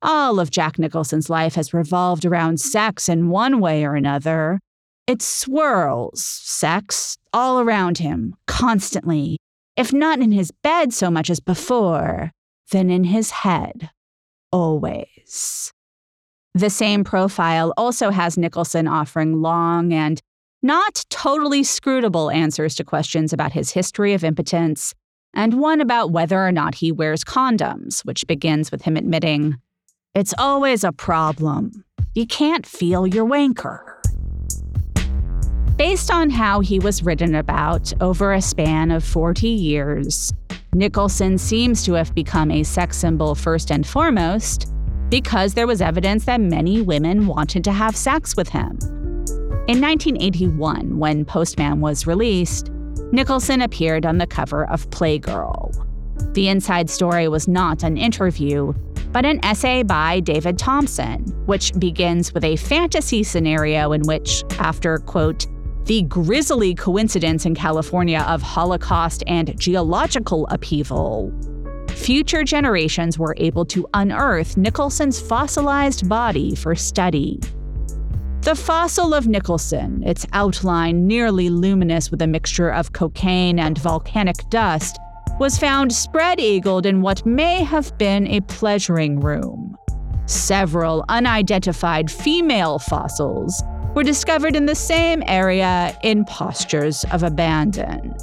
[0.02, 4.60] all of Jack Nicholson's life has revolved around sex in one way or another.
[5.06, 9.38] It swirls, sex, all around him, constantly,
[9.76, 12.30] if not in his bed so much as before,
[12.70, 13.90] then in his head,
[14.52, 15.72] always.
[16.58, 20.20] The same profile also has Nicholson offering long and
[20.60, 24.92] not totally scrutable answers to questions about his history of impotence,
[25.32, 29.54] and one about whether or not he wears condoms, which begins with him admitting,
[30.16, 31.84] It's always a problem.
[32.16, 33.78] You can't feel your wanker.
[35.76, 40.32] Based on how he was written about over a span of 40 years,
[40.74, 44.72] Nicholson seems to have become a sex symbol first and foremost
[45.08, 48.78] because there was evidence that many women wanted to have sex with him.
[49.68, 52.70] In 1981, when Postman was released,
[53.12, 55.84] Nicholson appeared on the cover of Playgirl.
[56.34, 58.72] The inside story was not an interview,
[59.12, 64.98] but an essay by David Thomson, which begins with a fantasy scenario in which, after,
[64.98, 65.46] quote,
[65.84, 71.32] the grisly coincidence in California of Holocaust and geological upheaval,
[71.98, 77.40] future generations were able to unearth Nicholson's fossilized body for study.
[78.42, 84.36] The fossil of Nicholson, its outline nearly luminous with a mixture of cocaine and volcanic
[84.48, 84.96] dust,
[85.38, 89.76] was found spread eagled in what may have been a pleasuring room.
[90.26, 93.62] Several unidentified female fossils
[93.94, 98.14] were discovered in the same area in postures of abandon.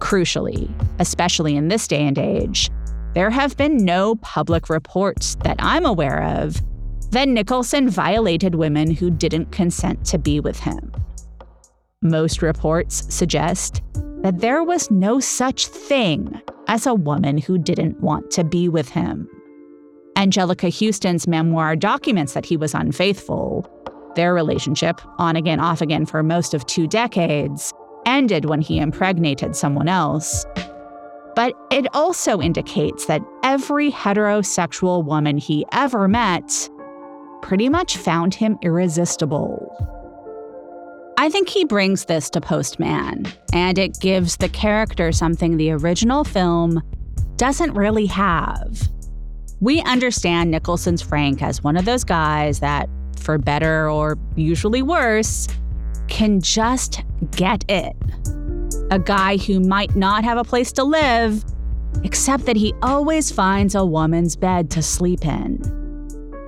[0.00, 2.70] Crucially, especially in this day and age,
[3.14, 6.60] there have been no public reports that I'm aware of
[7.10, 10.92] that Nicholson violated women who didn't consent to be with him.
[12.02, 13.82] Most reports suggest
[14.22, 18.88] that there was no such thing as a woman who didn't want to be with
[18.88, 19.28] him.
[20.16, 23.68] Anjelica Huston's memoir documents that he was unfaithful.
[24.14, 27.72] Their relationship, on again, off again for most of two decades,
[28.06, 30.44] ended when he impregnated someone else.
[31.36, 36.68] But it also indicates that every heterosexual woman he ever met
[37.42, 39.76] pretty much found him irresistible.
[41.16, 46.24] I think he brings this to Postman, and it gives the character something the original
[46.24, 46.82] film
[47.36, 48.88] doesn't really have.
[49.60, 52.88] We understand Nicholson's Frank as one of those guys that,
[53.18, 55.46] for better or usually worse,
[56.10, 57.96] can just get it.
[58.90, 61.44] A guy who might not have a place to live,
[62.04, 65.58] except that he always finds a woman's bed to sleep in.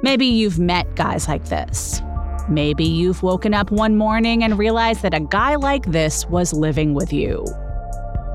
[0.02, 2.02] Maybe you've met guys like this.
[2.48, 6.92] Maybe you've woken up one morning and realized that a guy like this was living
[6.92, 7.46] with you.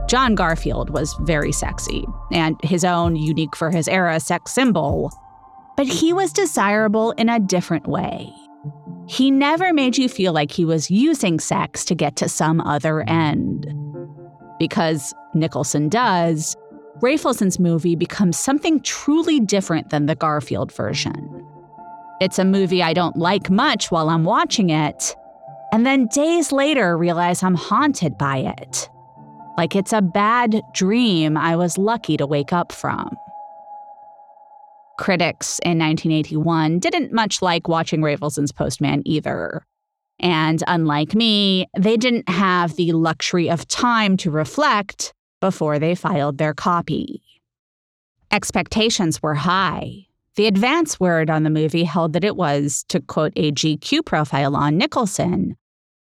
[0.07, 5.11] John Garfield was very sexy, and his own unique for his era sex symbol,
[5.75, 8.34] but he was desirable in a different way.
[9.07, 13.01] He never made you feel like he was using sex to get to some other
[13.09, 13.74] end.
[14.59, 16.55] Because Nicholson does,
[17.01, 21.45] Rafelson's movie becomes something truly different than the Garfield version.
[22.20, 25.15] It's a movie I don't like much while I'm watching it,
[25.72, 28.89] and then days later realize I'm haunted by it.
[29.57, 33.15] Like it's a bad dream I was lucky to wake up from.
[34.97, 39.65] Critics in 1981 didn't much like watching Rafelson's Postman either.
[40.19, 46.37] And unlike me, they didn't have the luxury of time to reflect before they filed
[46.37, 47.21] their copy.
[48.31, 53.33] Expectations were high, the advance word on the movie held that it was, to quote
[53.35, 55.57] a GQ profile on Nicholson,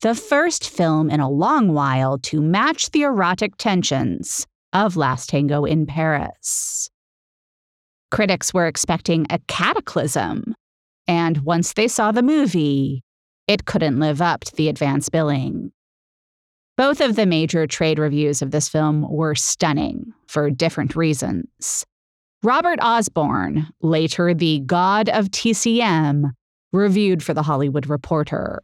[0.03, 5.65] the first film in a long while to match the erotic tensions of Last Tango
[5.65, 6.91] in Paris.
[8.11, 10.55] Critics were expecting a cataclysm,
[11.07, 13.03] and once they saw the movie,
[13.47, 15.73] it couldn't live up to the advance billing.
[16.77, 21.85] Both of the major trade reviews of this film were stunning for different reasons.
[22.43, 26.31] Robert Osborne, later the god of TCM,
[26.73, 28.61] reviewed for The Hollywood Reporter.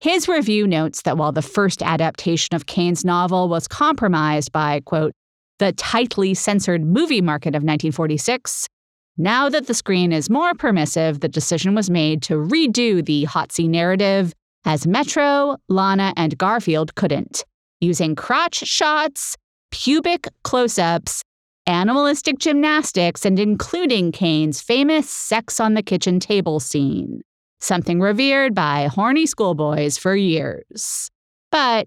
[0.00, 5.12] His review notes that while the first adaptation of Cain's novel was compromised by, quote,
[5.58, 8.68] the tightly censored movie market of 1946,
[9.16, 13.68] now that the screen is more permissive, the decision was made to redo the Hotsy
[13.68, 14.34] narrative
[14.64, 17.44] as Metro, Lana, and Garfield couldn't,
[17.80, 19.36] using crotch shots,
[19.70, 21.22] pubic close ups,
[21.66, 27.20] animalistic gymnastics, and including Cain's famous sex on the kitchen table scene,
[27.60, 31.10] something revered by horny schoolboys for years.
[31.50, 31.86] But,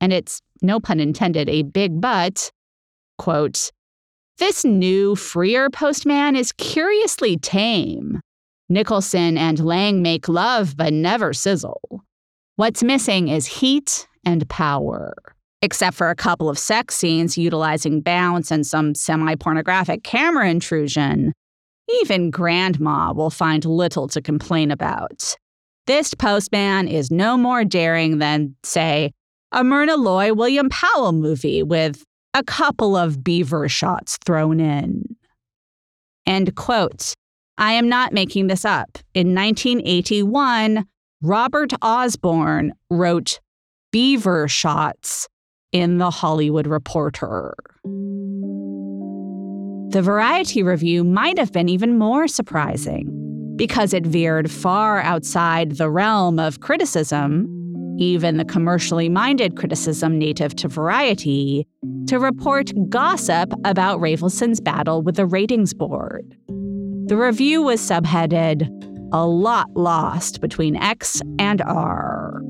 [0.00, 2.50] and it's no pun intended, a big but,
[3.20, 3.70] quote,
[4.38, 8.18] this new, freer postman is curiously tame.
[8.70, 12.02] Nicholson and Lange make love but never sizzle.
[12.56, 15.12] What's missing is heat and power.
[15.60, 21.34] Except for a couple of sex scenes utilizing bounce and some semi pornographic camera intrusion,
[22.00, 25.36] even Grandma will find little to complain about.
[25.86, 29.12] This postman is no more daring than, say,
[29.52, 32.02] a Myrna Loy William Powell movie with
[32.34, 35.16] a couple of beaver shots thrown in.
[36.26, 37.14] End quote.
[37.58, 38.98] I am not making this up.
[39.14, 40.86] In 1981,
[41.22, 43.40] Robert Osborne wrote
[43.92, 45.28] Beaver Shots
[45.72, 47.54] in The Hollywood Reporter.
[49.92, 55.90] The Variety Review might have been even more surprising because it veered far outside the
[55.90, 57.59] realm of criticism
[58.00, 61.66] even the commercially minded criticism native to Variety,
[62.06, 66.36] to report gossip about Rafelson's battle with the ratings board.
[67.06, 68.68] The review was subheaded,
[69.12, 72.40] A Lot Lost Between X and R.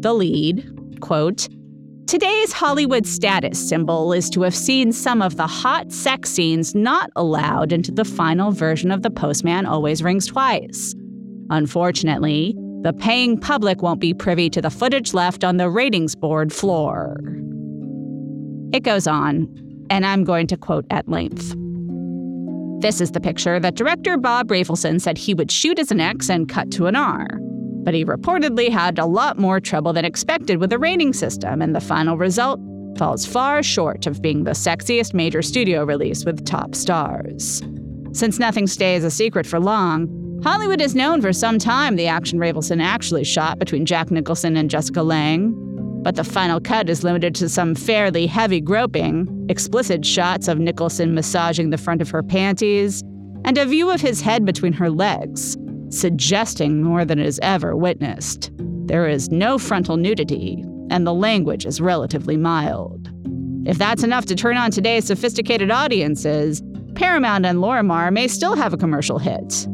[0.00, 1.48] The lead, quote,
[2.06, 7.10] Today's Hollywood status symbol is to have seen some of the hot sex scenes not
[7.16, 10.94] allowed into the final version of The Postman Always Rings Twice.
[11.50, 12.54] Unfortunately,
[12.86, 17.16] the paying public won't be privy to the footage left on the ratings board floor.
[18.72, 19.48] It goes on,
[19.90, 21.52] and I'm going to quote at length.
[22.80, 26.30] This is the picture that director Bob Rafelson said he would shoot as an X
[26.30, 27.26] and cut to an R.
[27.82, 31.74] But he reportedly had a lot more trouble than expected with the rating system, and
[31.74, 32.60] the final result
[32.98, 37.64] falls far short of being the sexiest major studio release with top stars.
[38.12, 42.38] Since nothing stays a secret for long, Hollywood has known for some time the action
[42.38, 45.54] Rafelson actually shot between Jack Nicholson and Jessica Lange,
[46.02, 51.14] but the final cut is limited to some fairly heavy groping, explicit shots of Nicholson
[51.14, 53.02] massaging the front of her panties,
[53.44, 55.56] and a view of his head between her legs,
[55.88, 58.52] suggesting more than is ever witnessed.
[58.86, 63.10] There is no frontal nudity, and the language is relatively mild.
[63.66, 66.62] If that's enough to turn on today's sophisticated audiences,
[66.94, 69.66] Paramount and Lorimar may still have a commercial hit.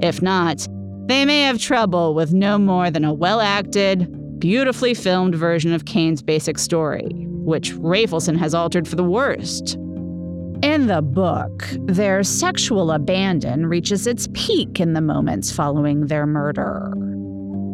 [0.00, 0.66] If not,
[1.06, 5.86] they may have trouble with no more than a well acted, beautifully filmed version of
[5.86, 7.08] Cain's basic story,
[7.44, 9.76] which Rafelson has altered for the worst.
[10.62, 16.92] In the book, their sexual abandon reaches its peak in the moments following their murder.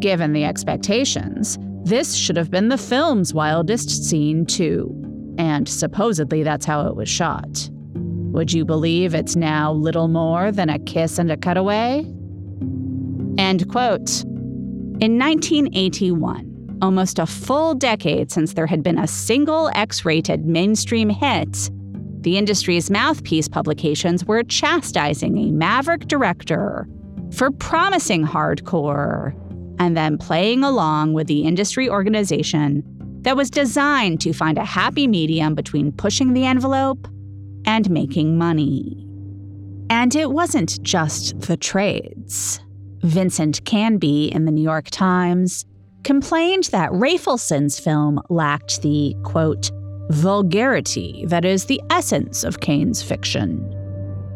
[0.01, 4.95] Given the expectations, this should have been the film's wildest scene, too,
[5.39, 7.69] and supposedly that's how it was shot.
[8.35, 12.05] Would you believe it's now little more than a kiss and a cutaway?
[13.39, 14.23] End quote.
[15.01, 21.09] In 1981, almost a full decade since there had been a single X rated mainstream
[21.09, 21.71] hit,
[22.25, 26.89] the industry's mouthpiece publications were chastising a maverick director
[27.33, 29.35] for promising hardcore
[29.79, 32.83] and then playing along with the industry organization
[33.23, 37.07] that was designed to find a happy medium between pushing the envelope
[37.67, 39.07] and making money.
[39.91, 42.61] And it wasn't just the trades.
[43.05, 45.67] Vincent Canby in the New York Times
[46.05, 49.71] complained that Rafelson's film lacked the, quote,
[50.11, 53.59] vulgarity that is the essence of Cain's fiction.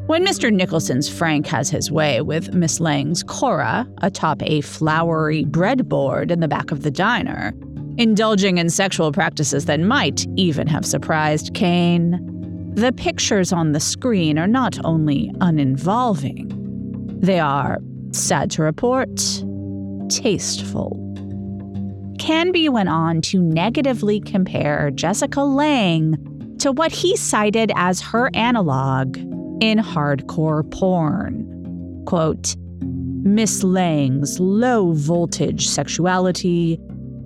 [0.06, 0.52] When Mr.
[0.52, 6.48] Nicholson's Frank has his way with Miss Lange's Cora atop a flowery breadboard in the
[6.48, 7.54] back of the diner,
[7.96, 14.38] indulging in sexual practices that might even have surprised Kane, the pictures on the screen
[14.38, 16.54] are not only uninvolving,
[17.20, 17.78] they are,
[18.12, 19.16] sad to report,
[20.08, 21.04] tasteful.
[22.18, 26.16] Canby went on to negatively compare Jessica Lange
[26.58, 29.16] to what he cited as her analog
[29.60, 31.44] in hardcore porn.
[32.06, 32.56] Quote,
[33.22, 36.78] Miss Lange's low voltage sexuality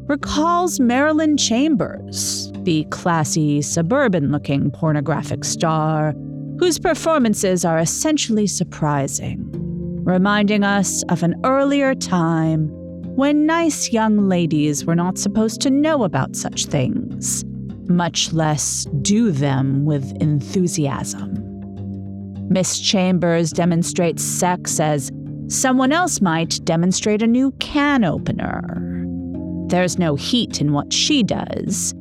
[0.06, 6.14] recalls Marilyn Chambers, the classy, suburban looking pornographic star
[6.58, 9.48] whose performances are essentially surprising,
[10.04, 12.68] reminding us of an earlier time
[13.14, 17.44] when nice young ladies were not supposed to know about such things,
[17.88, 21.38] much less do them with enthusiasm.
[22.48, 25.10] Miss Chambers demonstrates sex as
[25.48, 29.06] someone else might demonstrate a new can opener.
[29.68, 31.94] There's no heat in what she does,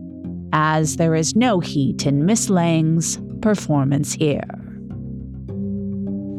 [0.53, 4.60] as there is no heat in Miss Lange's performance here.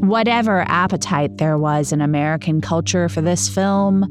[0.03, 4.05] Whatever appetite there was in American culture for this film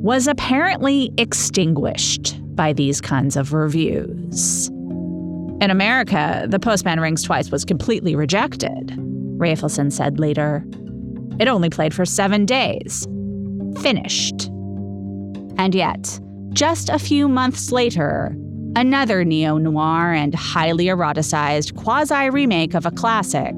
[0.00, 4.68] was apparently extinguished by these kinds of reviews.
[5.60, 8.90] In America, The Postman Rings Twice was completely rejected,
[9.36, 10.64] Rafelson said later.
[11.40, 13.04] It only played for seven days.
[13.82, 14.46] Finished.
[15.58, 16.20] And yet,
[16.52, 18.36] just a few months later,
[18.76, 23.56] another neo noir and highly eroticized quasi remake of a classic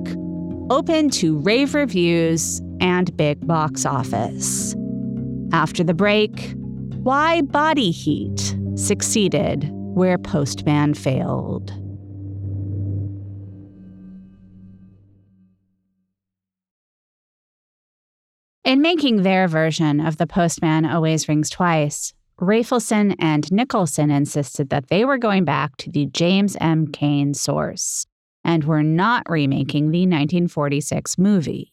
[0.71, 4.75] opened to rave reviews and big box office.
[5.53, 6.55] After the break,
[7.03, 11.71] why Body Heat succeeded where Postman failed.
[18.65, 24.89] In making their version of The Postman Always Rings Twice, Rafelson and Nicholson insisted that
[24.89, 26.89] they were going back to the James M.
[26.89, 28.07] Cain source
[28.47, 31.73] and were not remaking the 1946 movie.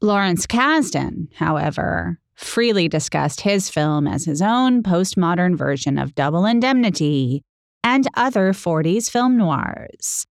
[0.00, 7.44] Lawrence Kasdan, however, freely discussed his film as his own postmodern version of Double Indemnity
[7.84, 10.26] and other 40s film noirs,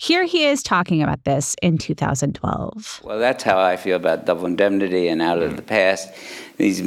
[0.00, 3.00] here he is talking about this in 2012.
[3.02, 5.56] Well, that's how I feel about Double Indemnity and Out of mm.
[5.56, 6.08] the Past.
[6.56, 6.82] These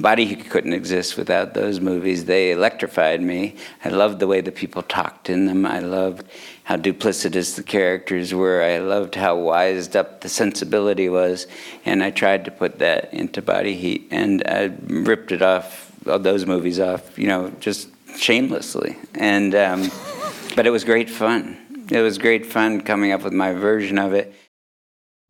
[0.00, 2.24] body couldn't exist without those movies.
[2.24, 3.56] They electrified me.
[3.84, 5.66] I loved the way the people talked in them.
[5.66, 6.26] I loved
[6.66, 8.62] how duplicitous the characters were.
[8.62, 11.46] I loved how wised up the sensibility was,
[11.84, 16.18] and I tried to put that into Body Heat, and I ripped it off, all
[16.18, 18.96] those movies off, you know, just shamelessly.
[19.14, 19.90] And um,
[20.56, 21.56] but it was great fun
[21.90, 24.34] it was great fun coming up with my version of it.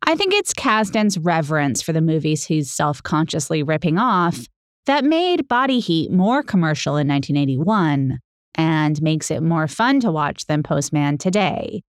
[0.05, 4.47] I think it's Kasdan's reverence for the movies he's self consciously ripping off
[4.85, 8.19] that made Body Heat more commercial in 1981
[8.57, 11.83] and makes it more fun to watch than Postman today,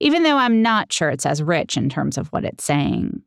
[0.00, 3.22] even though I'm not sure it's as rich in terms of what it's saying.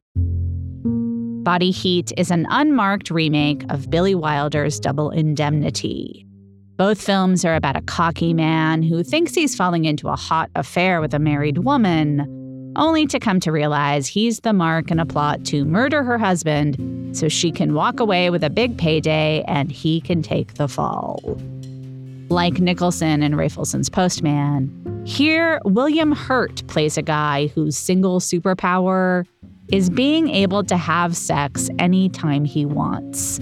[1.43, 6.27] Body Heat is an unmarked remake of Billy Wilder's Double Indemnity,
[6.77, 11.01] both films are about a cocky man who thinks he's falling into a hot affair
[11.01, 15.43] with a married woman, only to come to realize he's the mark in a plot
[15.45, 19.99] to murder her husband so she can walk away with a big payday and he
[19.99, 21.19] can take the fall.
[22.29, 29.25] Like Nicholson and Rafelson's Postman, here William Hurt plays a guy whose single superpower
[29.71, 33.39] is being able to have sex anytime he wants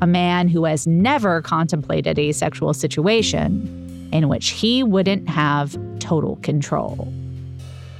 [0.00, 6.36] a man who has never contemplated a sexual situation in which he wouldn't have total
[6.36, 7.12] control.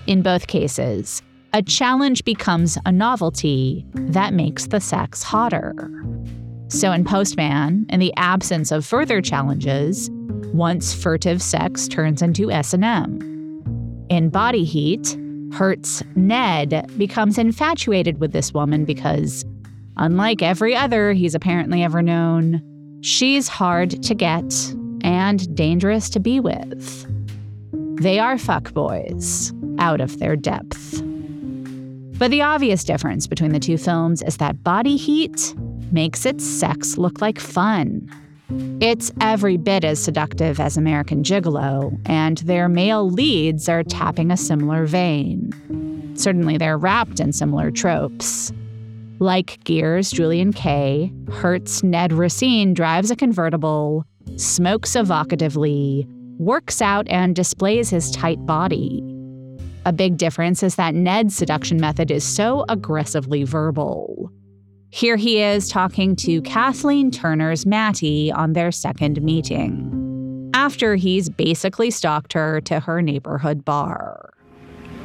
[0.07, 1.21] In both cases,
[1.53, 5.75] a challenge becomes a novelty that makes the sex hotter.
[6.69, 10.11] So in Postman, in the absence of further challenges,
[10.55, 14.05] once furtive sex turns into S&M.
[14.09, 15.17] In Body Heat,
[15.53, 19.45] Hurt's Ned becomes infatuated with this woman because
[19.99, 22.63] Unlike every other he's apparently ever known,
[23.03, 27.07] she's hard to get and dangerous to be with.
[28.01, 31.03] They are fuckboys, out of their depth.
[32.17, 35.55] But the obvious difference between the two films is that Body Heat
[35.91, 38.09] makes its sex look like fun.
[38.81, 44.39] It's every bit as seductive as American Gigolo, and their male leads are tapping a
[44.39, 46.15] similar vein.
[46.17, 48.51] Certainly, they're wrapped in similar tropes.
[49.19, 54.05] Like Gere's, Julian Kay, Hurt's Ned Racine drives a convertible,
[54.37, 56.07] smokes evocatively,
[56.39, 59.03] works out, and displays his tight body.
[59.85, 64.33] A big difference is that Ned's seduction method is so aggressively verbal.
[64.91, 71.91] Here he is talking to Kathleen Turner's Mattie on their second meeting, after he's basically
[71.91, 74.31] stalked her to her neighborhood bar.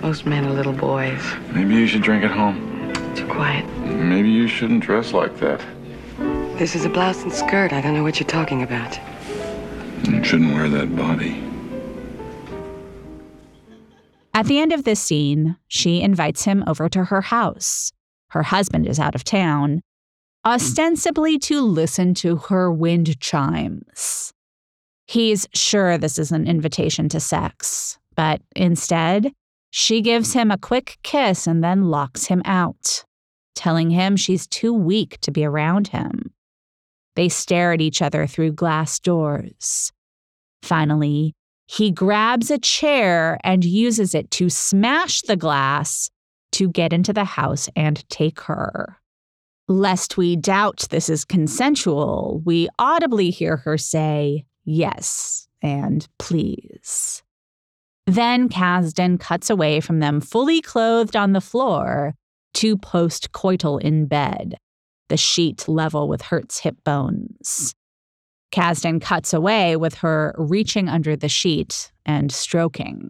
[0.02, 1.22] Most men are little boys.
[1.52, 2.94] Maybe you should drink at home.
[3.14, 3.66] Too quiet.
[3.86, 5.62] Maybe you shouldn't dress like that.
[6.58, 7.74] This is a blouse and skirt.
[7.74, 8.98] I don't know what you're talking about.
[10.06, 11.44] You shouldn't wear that body.
[14.34, 17.92] At the end of this scene, she invites him over to her house.
[18.34, 19.84] Her husband is out of town,
[20.44, 24.34] ostensibly to listen to her wind chimes.
[25.06, 29.34] He's sure this is an invitation to sex, but instead,
[29.70, 33.06] she gives him a quick kiss and then locks him out,
[33.54, 36.34] telling him she's too weak to be around him.
[37.16, 39.92] They stare at each other through glass doors.
[40.64, 41.36] Finally,
[41.68, 46.10] he grabs a chair and uses it to smash the glass
[46.54, 48.98] to get into the house and take her.
[49.68, 57.24] Lest we doubt this is consensual, we audibly hear her say, yes, and please.
[58.06, 62.16] Then Kasdan cuts away from them fully clothed on the floor
[62.56, 64.58] to post-coital in bed,
[65.08, 67.74] the sheet level with Hurt's hip bones.
[68.52, 73.10] Kasdan cuts away with her reaching under the sheet and stroking.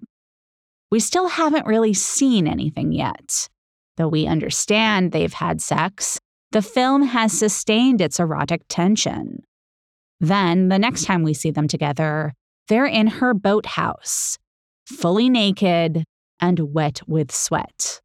[0.93, 3.49] We still haven't really seen anything yet.
[3.97, 6.19] Though we understand they've had sex,
[6.51, 9.41] the film has sustained its erotic tension.
[10.19, 12.35] Then, the next time we see them together,
[12.67, 14.37] they're in her boathouse,
[14.85, 16.03] fully naked
[16.39, 17.99] and wet with sweat.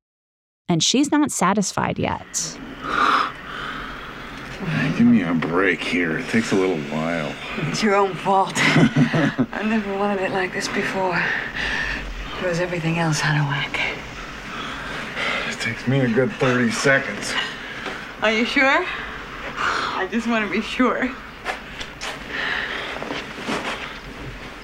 [0.67, 2.59] And she's not satisfied yet.
[4.97, 6.21] Give me a break here.
[6.21, 7.35] It takes a little while.
[7.65, 8.55] It's your own fault.
[8.57, 11.23] I've never wanted it like this before.
[12.39, 13.81] Throws everything else out of whack.
[15.49, 17.33] It takes me a good 30 seconds.
[18.23, 18.85] Are you sure?
[19.57, 21.11] I just want to be sure.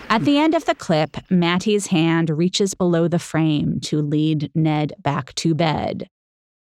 [0.09, 4.93] At the end of the clip, Mattie's hand reaches below the frame to lead Ned
[5.01, 6.07] back to bed.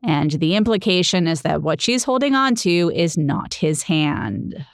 [0.02, 4.66] And the implication is that what she's holding on to is not his hand.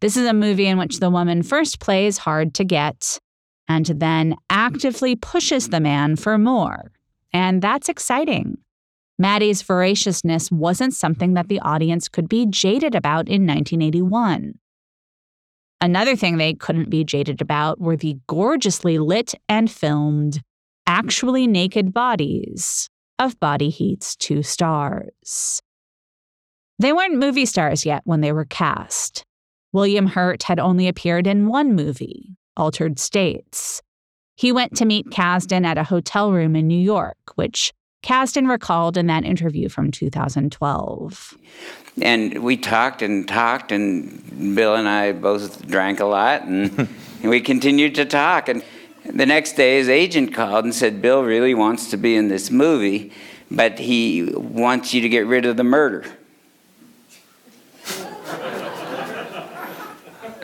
[0.00, 3.20] This is a movie in which the woman first plays hard to get
[3.72, 6.92] and then actively pushes the man for more.
[7.32, 8.58] And that's exciting.
[9.18, 14.58] Mattie's voraciousness wasn't something that the audience could be jaded about in 1981.
[15.80, 20.42] Another thing they couldn't be jaded about were the gorgeously lit and filmed,
[20.86, 25.62] actually naked bodies of Body Heat's two stars.
[26.78, 29.24] They weren't movie stars yet when they were cast.
[29.72, 33.82] William Hurt had only appeared in one movie, Altered States.
[34.36, 37.72] He went to meet Kasdan at a hotel room in New York, which
[38.02, 41.36] Kasdan recalled in that interview from 2012.
[42.00, 46.88] And we talked and talked, and Bill and I both drank a lot, and
[47.22, 48.48] we continued to talk.
[48.48, 48.64] And
[49.04, 52.50] the next day, his agent called and said, Bill really wants to be in this
[52.50, 53.12] movie,
[53.50, 56.04] but he wants you to get rid of the murder.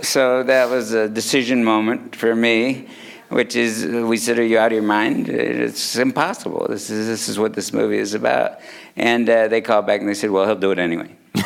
[0.08, 2.88] So that was a decision moment for me,
[3.28, 5.28] which is we said, Are you out of your mind?
[5.28, 6.66] It's impossible.
[6.68, 8.58] This is, this is what this movie is about.
[8.96, 11.14] And uh, they called back and they said, Well, he'll do it anyway.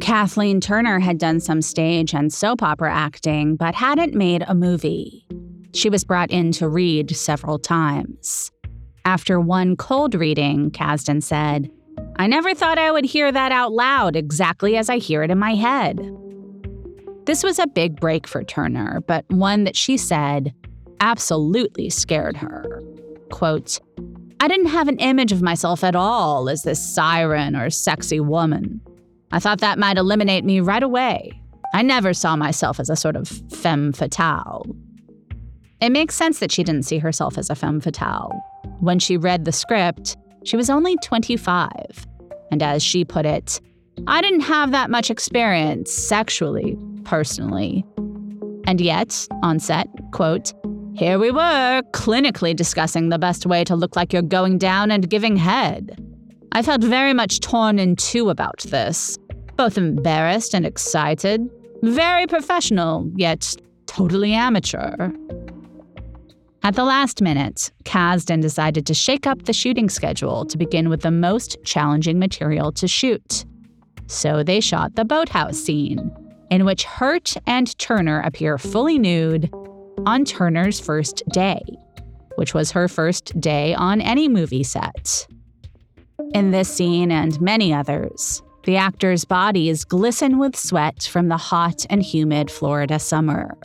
[0.00, 5.26] Kathleen Turner had done some stage and soap opera acting, but hadn't made a movie.
[5.72, 8.50] She was brought in to read several times.
[9.06, 11.70] After one cold reading, Kasdan said,
[12.16, 15.38] I never thought I would hear that out loud exactly as I hear it in
[15.38, 15.98] my head.
[17.24, 20.52] This was a big break for Turner, but one that she said
[21.00, 22.82] absolutely scared her.
[23.30, 23.80] Quote,
[24.40, 28.80] I didn't have an image of myself at all as this siren or sexy woman.
[29.30, 31.40] I thought that might eliminate me right away.
[31.74, 34.66] I never saw myself as a sort of femme fatale.
[35.80, 38.30] It makes sense that she didn't see herself as a femme fatale.
[38.80, 42.06] When she read the script, she was only 25.
[42.50, 43.60] And as she put it,
[44.06, 47.84] I didn't have that much experience sexually, personally.
[48.66, 50.52] And yet, on set, quote,
[50.94, 55.08] here we were, clinically discussing the best way to look like you're going down and
[55.08, 55.98] giving head.
[56.52, 59.18] I felt very much torn in two about this,
[59.56, 61.48] both embarrassed and excited.
[61.82, 63.54] Very professional, yet
[63.86, 65.10] totally amateur.
[66.64, 71.00] At the last minute, Kasdan decided to shake up the shooting schedule to begin with
[71.02, 73.44] the most challenging material to shoot.
[74.06, 76.14] So they shot the boathouse scene,
[76.52, 79.50] in which Hurt and Turner appear fully nude
[80.06, 81.62] on Turner's first day,
[82.36, 85.26] which was her first day on any movie set.
[86.32, 91.84] In this scene and many others, the actors' bodies glisten with sweat from the hot
[91.90, 93.58] and humid Florida summer.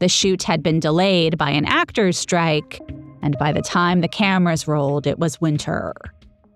[0.00, 2.80] The shoot had been delayed by an actor's strike,
[3.22, 5.94] and by the time the cameras rolled, it was winter.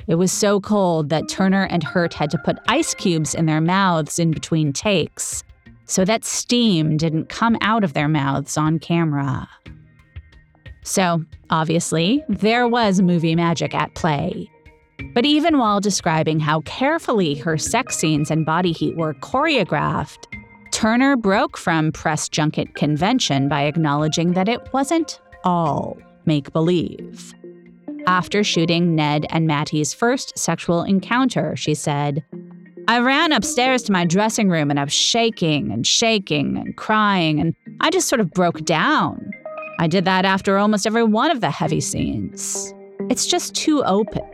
[0.06, 3.60] It was so cold that Turner and Hurt had to put ice cubes in their
[3.60, 5.44] mouths in between takes,
[5.84, 9.46] so that steam didn't come out of their mouths on camera.
[10.82, 14.50] So, obviously, there was movie magic at play.
[15.12, 20.26] But even while describing how carefully her sex scenes and body heat were choreographed,
[20.74, 25.96] Turner broke from press junket convention by acknowledging that it wasn't all
[26.26, 27.32] make believe.
[28.08, 32.24] After shooting Ned and Mattie's first sexual encounter, she said,
[32.88, 37.38] I ran upstairs to my dressing room and I was shaking and shaking and crying,
[37.38, 39.30] and I just sort of broke down.
[39.78, 42.74] I did that after almost every one of the heavy scenes.
[43.08, 44.28] It's just too open.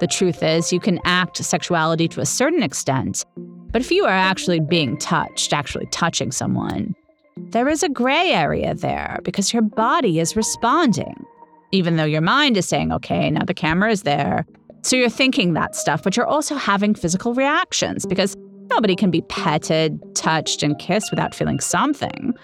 [0.00, 3.24] The truth is, you can act sexuality to a certain extent,
[3.70, 6.94] but if you are actually being touched, actually touching someone,
[7.36, 11.24] there is a gray area there because your body is responding.
[11.70, 14.46] Even though your mind is saying, okay, now the camera is there.
[14.82, 18.36] So you're thinking that stuff, but you're also having physical reactions because
[18.70, 22.34] nobody can be petted, touched, and kissed without feeling something.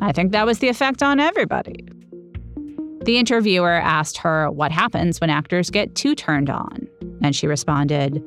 [0.00, 1.86] I think that was the effect on everybody.
[3.04, 6.88] The interviewer asked her what happens when actors get too turned on,
[7.22, 8.22] and she responded,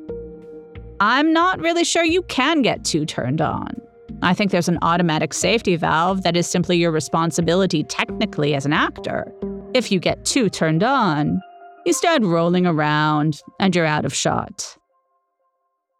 [1.00, 3.74] I'm not really sure you can get too turned on.
[4.20, 8.74] I think there's an automatic safety valve that is simply your responsibility technically as an
[8.74, 9.32] actor.
[9.72, 11.40] If you get too turned on,
[11.86, 14.76] you start rolling around and you're out of shot.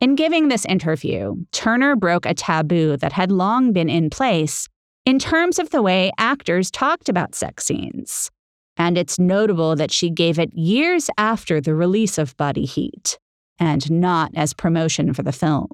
[0.03, 4.69] In giving this interview, Turner broke a taboo that had long been in place
[5.07, 8.31] in terms of the way actors talked about sex scenes.
[8.77, 13.19] And it's notable that she gave it years after the release of Body Heat,
[13.61, 15.69] and not as promotion for the film.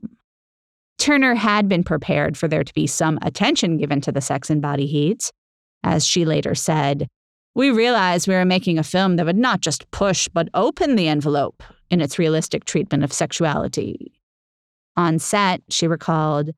[0.98, 4.60] Turner had been prepared for there to be some attention given to the sex and
[4.60, 5.30] body heat.
[5.84, 7.06] As she later said,
[7.54, 11.08] we realized we were making a film that would not just push but open the
[11.08, 14.20] envelope in its realistic treatment of sexuality.
[14.96, 16.50] On set, she recalled,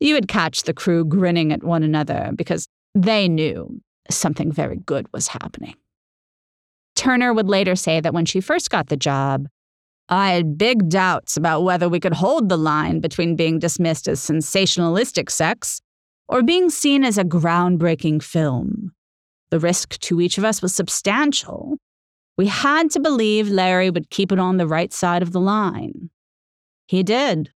[0.00, 3.80] you would catch the crew grinning at one another because they knew
[4.10, 5.74] something very good was happening.
[6.94, 9.46] Turner would later say that when she first got the job,
[10.08, 14.20] I had big doubts about whether we could hold the line between being dismissed as
[14.20, 15.80] sensationalistic sex
[16.28, 18.92] or being seen as a groundbreaking film.
[19.50, 21.78] The risk to each of us was substantial.
[22.36, 26.10] We had to believe Larry would keep it on the right side of the line.
[26.86, 27.50] He did.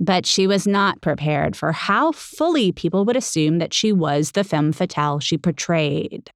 [0.00, 4.42] But she was not prepared for how fully people would assume that she was the
[4.42, 6.30] femme fatale she portrayed.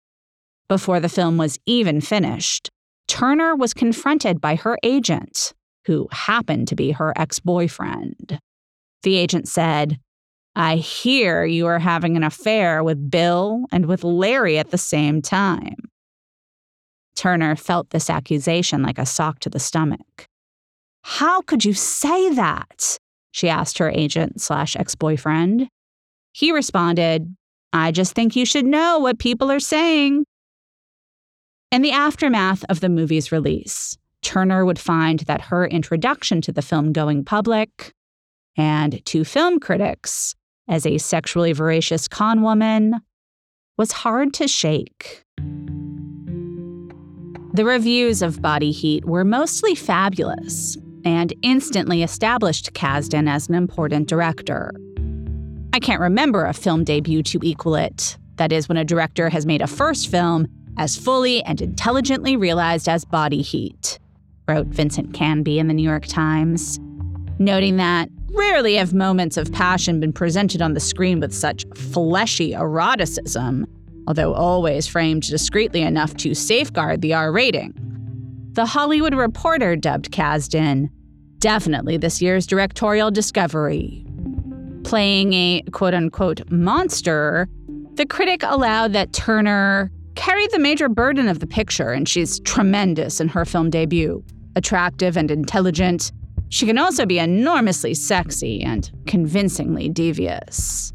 [0.68, 2.70] Before the film was even finished,
[3.08, 5.52] Turner was confronted by her agent,
[5.86, 8.38] who happened to be her ex boyfriend.
[9.02, 9.98] The agent said,
[10.54, 15.22] I hear you are having an affair with Bill and with Larry at the same
[15.22, 15.76] time.
[17.16, 20.26] Turner felt this accusation like a sock to the stomach.
[21.02, 22.98] How could you say that?
[23.32, 25.68] She asked her agent slash ex boyfriend.
[26.32, 27.34] He responded,
[27.72, 30.24] I just think you should know what people are saying.
[31.70, 36.62] In the aftermath of the movie's release, Turner would find that her introduction to the
[36.62, 37.92] film going public
[38.56, 40.34] and to film critics
[40.66, 42.94] as a sexually voracious con woman
[43.76, 45.22] was hard to shake.
[47.52, 54.08] The reviews of Body Heat were mostly fabulous and instantly established Kasdan as an important
[54.08, 54.72] director.
[55.74, 58.16] I can't remember a film debut to equal it.
[58.36, 60.46] That is, when a director has made a first film
[60.78, 63.98] as fully and intelligently realized as body heat,
[64.46, 66.78] wrote Vincent Canby in the New York Times,
[67.38, 72.54] noting that rarely have moments of passion been presented on the screen with such fleshy
[72.54, 73.66] eroticism,
[74.06, 77.74] although always framed discreetly enough to safeguard the R rating.
[78.52, 80.90] The Hollywood Reporter dubbed Kasdan
[81.38, 84.04] definitely this year's directorial discovery.
[84.84, 87.48] Playing a quote unquote monster,
[87.94, 93.20] the critic allowed that Turner carried the major burden of the picture, and she's tremendous
[93.20, 94.22] in her film debut.
[94.56, 96.10] Attractive and intelligent,
[96.48, 100.92] she can also be enormously sexy and convincingly devious.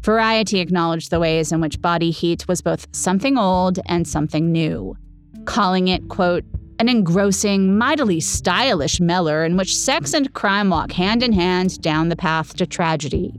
[0.00, 4.96] Variety acknowledged the ways in which Body Heat was both something old and something new,
[5.44, 6.44] calling it, quote,
[6.80, 12.08] an engrossing, mightily stylish meller in which sex and crime walk hand in hand down
[12.08, 13.32] the path to tragedy,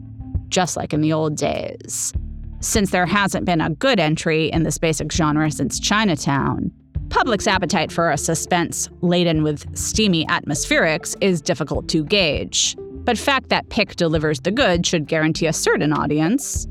[0.47, 2.13] just like in the old days.
[2.61, 6.71] Since there hasn't been a good entry in this basic genre since Chinatown,
[7.09, 12.75] public's appetite for a suspense laden with steamy atmospherics is difficult to gauge.
[12.79, 16.67] But fact that Pick delivers the good should guarantee a certain audience.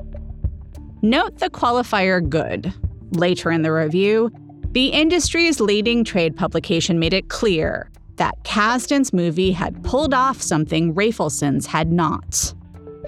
[1.03, 2.73] Note the qualifier good.
[3.13, 4.31] Later in the review,
[4.73, 10.95] the industry's leading trade publication made it clear that Kasdan's movie had pulled off something
[10.95, 12.55] Rafelson's had not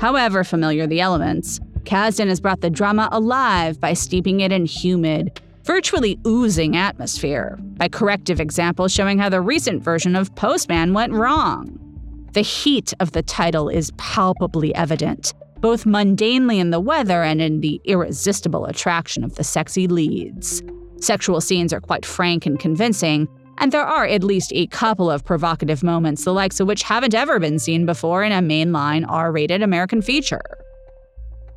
[0.01, 5.41] However familiar the elements, Kasdan has brought the drama alive by steeping it in humid,
[5.65, 11.79] virtually oozing atmosphere, by corrective examples showing how the recent version of Postman went wrong.
[12.33, 17.61] The heat of the title is palpably evident, both mundanely in the weather and in
[17.61, 20.63] the irresistible attraction of the sexy leads.
[21.01, 23.29] Sexual scenes are quite frank and convincing,
[23.59, 27.15] and there are at least a couple of provocative moments, the likes of which haven't
[27.15, 30.66] ever been seen before in a mainline R rated American feature.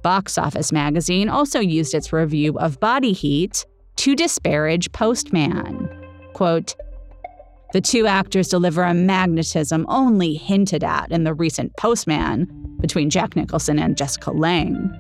[0.02, 3.66] Box Office magazine also used its review of Body Heat
[3.98, 5.90] to disparage Postman.
[6.34, 6.76] Quote,
[7.72, 12.48] the two actors deliver a magnetism only hinted at in the recent Postman
[12.82, 14.92] between Jack Nicholson and Jessica Lange.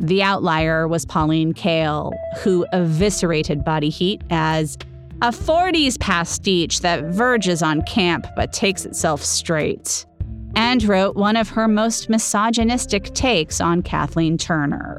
[0.00, 4.76] The outlier was Pauline Kael, who eviscerated Body Heat as
[5.22, 10.06] a 40s pastiche that verges on camp but takes itself straight,
[10.54, 14.98] and wrote one of her most misogynistic takes on Kathleen Turner.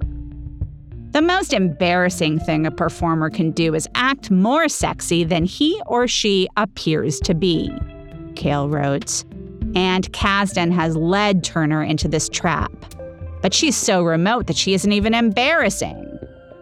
[1.12, 6.08] The most embarrassing thing a performer can do is act more sexy than he or
[6.08, 7.70] she appears to be,
[8.34, 9.26] Kael wrote.
[9.76, 12.72] And Kasdan has led Turner into this trap.
[13.42, 16.08] But she's so remote that she isn't even embarrassing.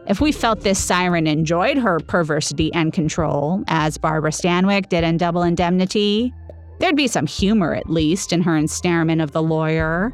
[0.08, 5.18] If we felt this siren enjoyed her perversity and control, as Barbara Stanwyck did in
[5.18, 6.34] Double Indemnity,
[6.80, 10.14] there'd be some humor at least in her ensnarement of the lawyer.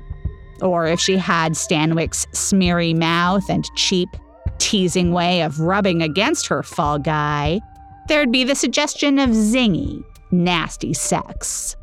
[0.61, 4.09] Or if she had Stanwyck's smeary mouth and cheap,
[4.57, 7.59] teasing way of rubbing against her fall guy,
[8.07, 11.75] there'd be the suggestion of zingy, nasty sex.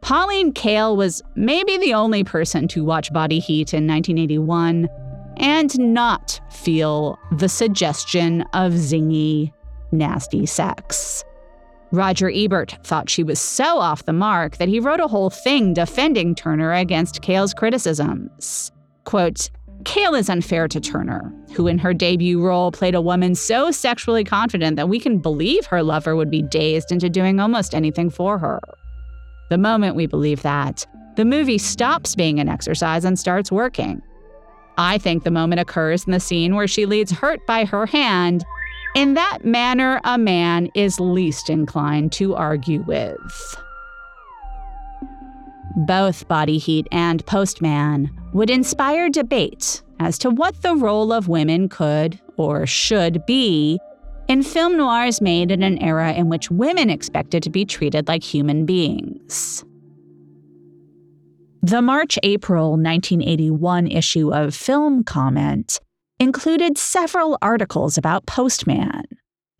[0.00, 4.88] Pauline Kael was maybe the only person to watch Body Heat in 1981
[5.36, 9.52] and not feel the suggestion of zingy,
[9.92, 11.24] nasty sex.
[11.92, 15.74] Roger Ebert thought she was so off the mark that he wrote a whole thing
[15.74, 18.72] defending Turner against Kael's criticisms.
[19.04, 19.50] Quote,
[19.82, 24.24] Kael is unfair to Turner, who in her debut role played a woman so sexually
[24.24, 28.38] confident that we can believe her lover would be dazed into doing almost anything for
[28.38, 28.60] her.
[29.50, 30.86] The moment we believe that,
[31.16, 34.00] the movie stops being an exercise and starts working.
[34.78, 38.44] I think the moment occurs in the scene where she leads Hurt by her hand.
[38.94, 43.56] In that manner, a man is least inclined to argue with.
[45.74, 51.70] Both Body Heat and Postman would inspire debate as to what the role of women
[51.70, 53.78] could or should be
[54.28, 58.22] in film noirs made in an era in which women expected to be treated like
[58.22, 59.64] human beings.
[61.62, 65.80] The March April 1981 issue of Film Comment
[66.22, 69.02] included several articles about Postman,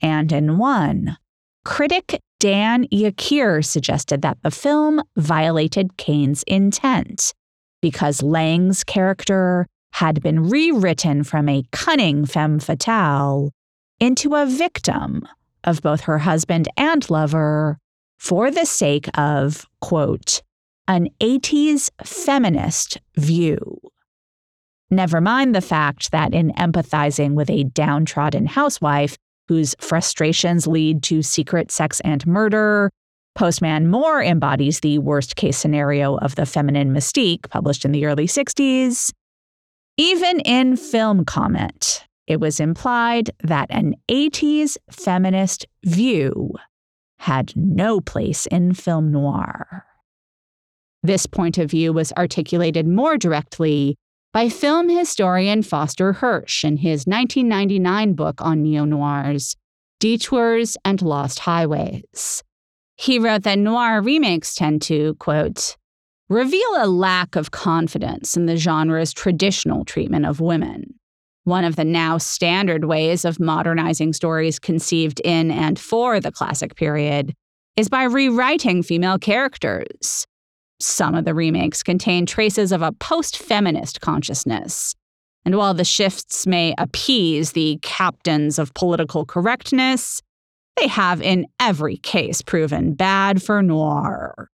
[0.01, 1.17] and in one,
[1.65, 7.35] critic Dan Yakir suggested that the film violated Cain's intent
[7.81, 13.51] because Lange's character had been rewritten from a cunning femme fatale
[13.99, 15.27] into a victim
[15.65, 17.77] of both her husband and lover
[18.21, 20.43] for the sake of, quote,
[20.87, 23.92] an 80s feminist view.
[24.93, 29.17] Never mind the fact that in empathizing with a downtrodden housewife,
[29.49, 32.91] whose frustrations lead to secret sex and murder.
[33.35, 38.27] Postman more embodies the worst case scenario of the feminine mystique published in the early
[38.27, 39.11] 60s.
[39.97, 46.53] Even in film comment, it was implied that an 80s feminist view
[47.19, 49.87] had no place in film noir.
[51.03, 53.97] This point of view was articulated more directly
[54.33, 59.57] by film historian Foster Hirsch in his 1999 book on neo noirs,
[60.01, 62.43] Detours and Lost Highways.
[62.97, 65.77] He wrote that noir remakes tend to, quote,
[66.31, 70.95] reveal a lack of confidence in the genre's traditional treatment of women.
[71.45, 76.75] One of the now standard ways of modernizing stories conceived in and for the classic
[76.75, 77.35] period
[77.77, 80.27] is by rewriting female characters,
[80.85, 84.95] some of the remakes contain traces of a post feminist consciousness.
[85.45, 90.23] And while the shifts may appease the captains of political correctness,
[90.77, 94.49] they have in every case proven bad for noir.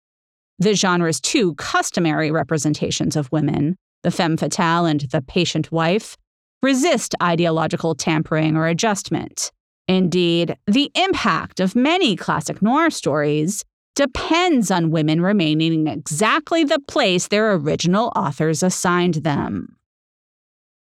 [0.59, 6.15] The genre's two customary representations of women, the femme fatale and the patient wife,
[6.61, 9.51] resist ideological tampering or adjustment.
[9.88, 13.63] Indeed, the impact of many classic noir stories
[13.96, 19.78] depends on women remaining in exactly the place their original authors assigned them.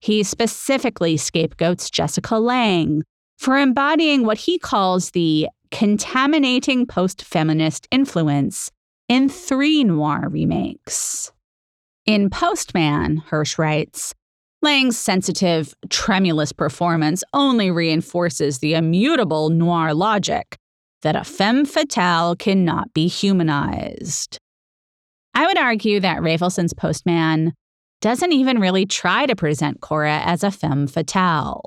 [0.01, 3.03] He specifically scapegoats Jessica Lange
[3.39, 8.71] for embodying what he calls the contaminating post feminist influence
[9.09, 11.33] in three noir remakes.
[12.07, 14.15] In Postman, Hirsch writes,
[14.61, 20.59] Lange's sensitive, tremulous performance only reinforces the immutable noir logic
[21.05, 24.39] that a femme fatale cannot be humanized.
[25.35, 27.53] I would argue that Rafelson's Postman
[28.01, 31.63] doesn't even really try to present Cora as a femme fatale.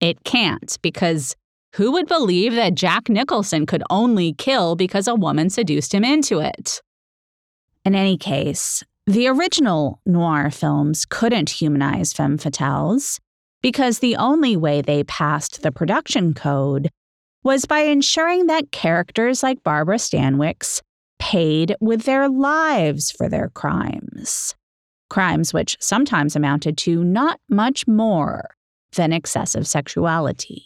[0.00, 1.34] It can't, because
[1.76, 6.40] who would believe that Jack Nicholson could only kill because a woman seduced him into
[6.40, 6.80] it?
[7.84, 13.20] In any case, the original noir films couldn't humanize femme fatales
[13.62, 16.90] because the only way they passed the production code
[17.46, 20.82] was by ensuring that characters like Barbara Stanwyck's
[21.20, 24.56] paid with their lives for their crimes.
[25.10, 28.50] Crimes which sometimes amounted to not much more
[28.96, 30.64] than excessive sexuality.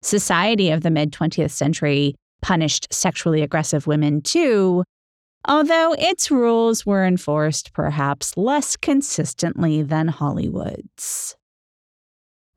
[0.00, 4.84] Society of the mid 20th century punished sexually aggressive women too,
[5.48, 11.34] although its rules were enforced perhaps less consistently than Hollywood's.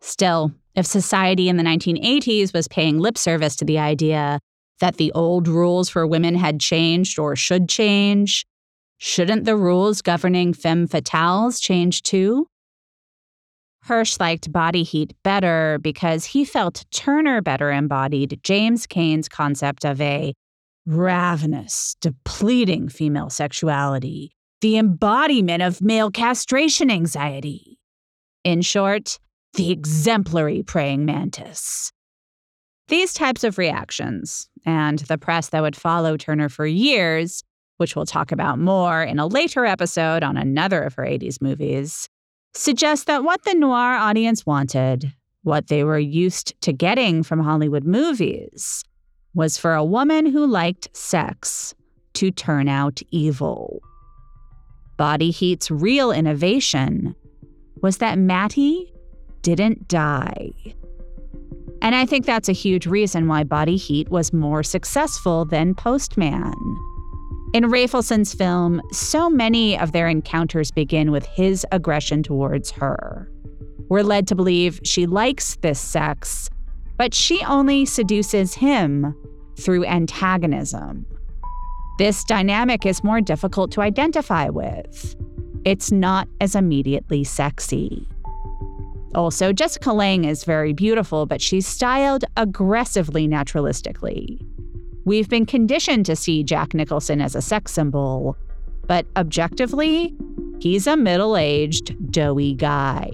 [0.01, 4.39] Still, if society in the 1980s was paying lip service to the idea
[4.79, 8.45] that the old rules for women had changed or should change,
[8.99, 12.47] shouldn't the rules governing femme fatales change too?
[13.85, 19.99] Hirsch liked Body Heat better because he felt Turner better embodied James Cain's concept of
[19.99, 20.35] a
[20.85, 27.79] ravenous, depleting female sexuality, the embodiment of male castration anxiety.
[28.43, 29.17] In short,
[29.57, 31.91] the exemplary praying mantis.
[32.87, 37.43] These types of reactions, and the press that would follow Turner for years,
[37.77, 42.07] which we'll talk about more in a later episode on another of her 80s movies,
[42.53, 47.83] suggest that what the noir audience wanted, what they were used to getting from Hollywood
[47.83, 48.83] movies,
[49.33, 51.73] was for a woman who liked sex
[52.13, 53.81] to turn out evil.
[54.97, 57.15] Body Heat's real innovation
[57.81, 58.93] was that Mattie
[59.55, 60.51] didn't die.
[61.81, 66.53] And I think that's a huge reason why Body Heat was more successful than Postman.
[67.53, 73.31] In Rafelson's film, so many of their encounters begin with his aggression towards her.
[73.89, 76.49] We're led to believe she likes this sex
[76.97, 79.15] but she only seduces him
[79.57, 81.05] through antagonism.
[81.99, 85.15] This dynamic is more difficult to identify with.
[85.63, 88.07] It's not as immediately sexy.
[89.17, 94.39] Also, Jessica Lange is very beautiful, but she's styled aggressively naturalistically.
[95.05, 98.37] We've been conditioned to see Jack Nicholson as a sex symbol,
[98.85, 100.15] but objectively,
[100.59, 103.09] he's a middle aged, doughy guy.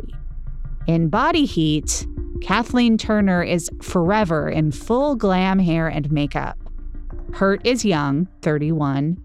[0.88, 2.06] In Body Heat,
[2.42, 6.58] Kathleen Turner is forever in full glam hair and makeup.
[7.32, 9.18] Hurt is young, 31,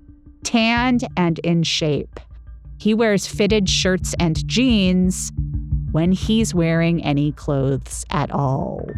[0.45, 2.21] tanned and in shape.
[2.79, 5.33] He wears fitted shirts and jeans
[5.93, 8.89] when he's wearing any clothes at all.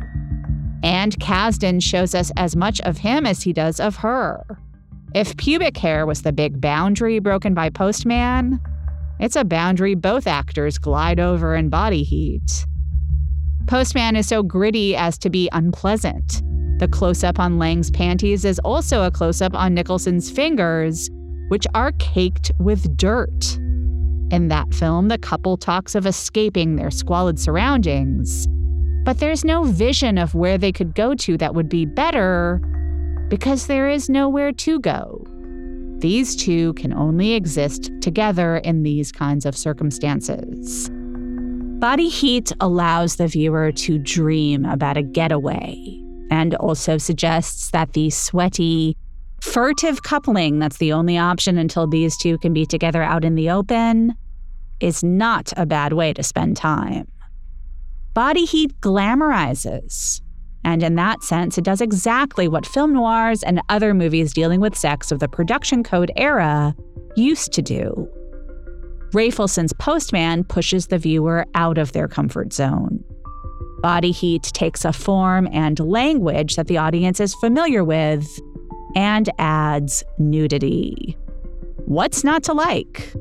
[0.82, 4.44] And Kasdan shows us as much of him as he does of her.
[5.14, 8.60] If pubic hair was the big boundary broken by Postman,
[9.18, 12.66] it's a boundary both actors glide over in body heat.
[13.66, 16.42] Postman is so gritty as to be unpleasant.
[16.78, 21.10] The close up on Lange's panties is also a close up on Nicholson's fingers,
[21.48, 23.58] which are caked with dirt.
[24.30, 28.46] In that film, the couple talks of escaping their squalid surroundings,
[29.04, 32.60] but there's no vision of where they could go to that would be better
[33.28, 35.24] because there is nowhere to go.
[35.98, 40.88] These two can only exist together in these kinds of circumstances.
[41.80, 45.76] Body Heat allows the viewer to dream about a getaway
[46.30, 48.96] and also suggests that the sweaty,
[49.40, 53.50] furtive coupling that's the only option until these two can be together out in the
[53.50, 54.14] open
[54.80, 57.06] is not a bad way to spend time.
[58.14, 60.20] Body Heat glamorizes.
[60.62, 64.76] And in that sense, it does exactly what film noirs and other movies dealing with
[64.76, 66.74] sex of the production code era
[67.16, 68.08] used to do
[69.12, 73.02] Rafelson's postman pushes the viewer out of their comfort zone.
[73.82, 78.24] Body heat takes a form and language that the audience is familiar with
[78.96, 81.16] and adds nudity.
[81.86, 83.12] What's not to like?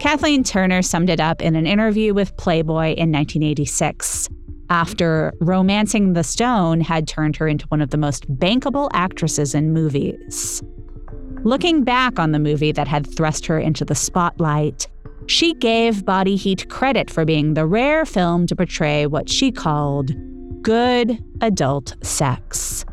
[0.00, 4.28] Kathleen Turner summed it up in an interview with Playboy in 1986
[4.70, 9.72] after Romancing the Stone had turned her into one of the most bankable actresses in
[9.72, 10.62] movies.
[11.42, 14.86] Looking back on the movie that had thrust her into the spotlight,
[15.26, 20.12] she gave Body Heat credit for being the rare film to portray what she called
[20.62, 22.84] good adult sex.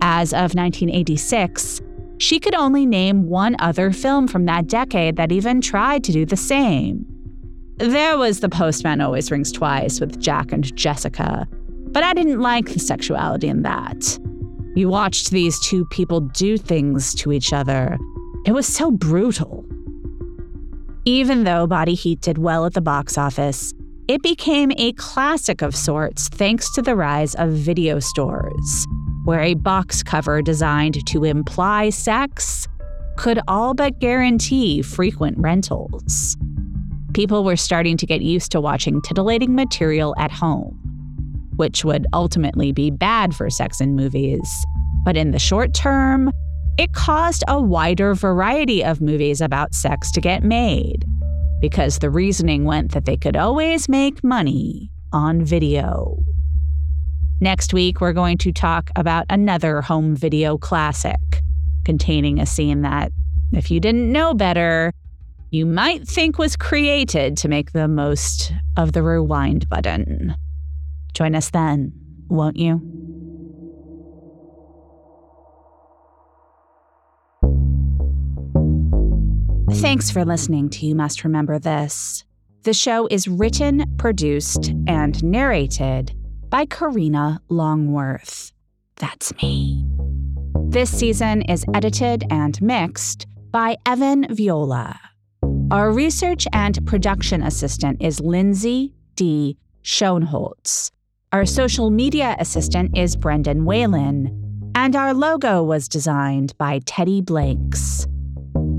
[0.00, 1.80] As of 1986,
[2.18, 6.24] she could only name one other film from that decade that even tried to do
[6.24, 7.04] the same.
[7.76, 11.46] There was The Postman Always Rings Twice with Jack and Jessica,
[11.92, 14.18] but I didn't like the sexuality in that.
[14.74, 17.98] You watched these two people do things to each other.
[18.46, 19.64] It was so brutal.
[21.04, 23.74] Even though Body Heat did well at the box office,
[24.08, 28.86] it became a classic of sorts thanks to the rise of video stores
[29.26, 32.68] where a box cover designed to imply sex
[33.16, 36.36] could all but guarantee frequent rentals.
[37.12, 40.78] People were starting to get used to watching titillating material at home,
[41.56, 44.48] which would ultimately be bad for sex in movies.
[45.04, 46.30] But in the short term,
[46.78, 51.04] it caused a wider variety of movies about sex to get made,
[51.60, 56.16] because the reasoning went that they could always make money on video.
[57.40, 61.42] Next week, we're going to talk about another home video classic
[61.84, 63.12] containing a scene that,
[63.52, 64.90] if you didn't know better,
[65.50, 70.34] you might think was created to make the most of the rewind button.
[71.12, 71.92] Join us then,
[72.28, 72.80] won't you?
[79.74, 82.24] Thanks for listening to You Must Remember This.
[82.62, 86.16] The show is written, produced, and narrated
[86.50, 88.52] by Karina Longworth.
[88.96, 89.84] That's me.
[90.68, 94.98] This season is edited and mixed by Evan Viola.
[95.70, 99.56] Our research and production assistant is Lindsay D.
[99.82, 100.90] Schoenholtz.
[101.32, 104.42] Our social media assistant is Brendan Whalen.
[104.74, 108.06] And our logo was designed by Teddy Blanks.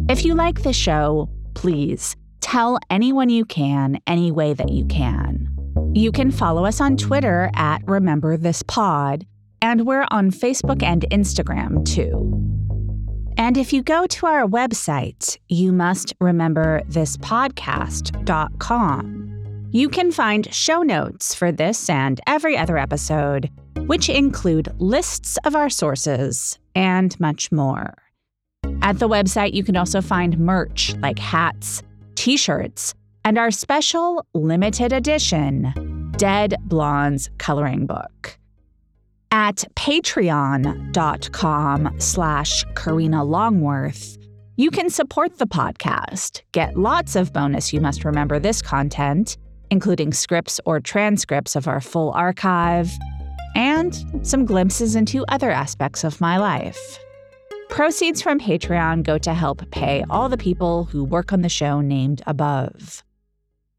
[0.09, 5.46] If you like the show, please tell anyone you can any way that you can.
[5.97, 9.25] You can follow us on Twitter at Remember This Pod,
[9.63, 12.35] and we're on Facebook and Instagram too.
[13.35, 18.11] And if you go to our website, you must remember this podcast.com.
[19.71, 23.49] You can find show notes for this and every other episode,
[23.87, 27.95] which include lists of our sources and much more.
[28.83, 31.81] At the website, you can also find merch like hats,
[32.13, 32.93] t shirts,
[33.25, 35.86] and our special limited edition
[36.17, 38.39] Dead Blondes coloring book.
[39.29, 40.89] At patreon.com
[41.99, 44.17] slash Karina Longworth,
[44.55, 49.37] you can support the podcast, get lots of bonus You Must Remember This content,
[49.69, 52.91] including scripts or transcripts of our full archive,
[53.55, 56.97] and some glimpses into other aspects of my life.
[57.69, 61.79] Proceeds from Patreon go to help pay all the people who work on the show
[61.81, 63.03] named above.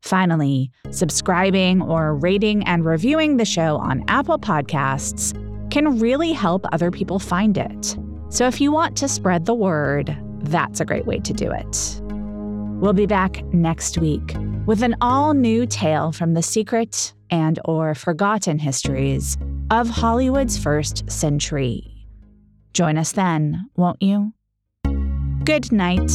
[0.03, 5.33] Finally, subscribing or rating and reviewing the show on Apple Podcasts
[5.71, 7.97] can really help other people find it.
[8.31, 12.01] So if you want to spread the word, that's a great way to do it.
[12.81, 14.35] We'll be back next week
[14.67, 19.37] with an all-new tale from the secret and or forgotten histories
[19.71, 22.07] of Hollywood's first century.
[22.73, 24.33] Join us then, won't you?
[25.45, 26.13] Good night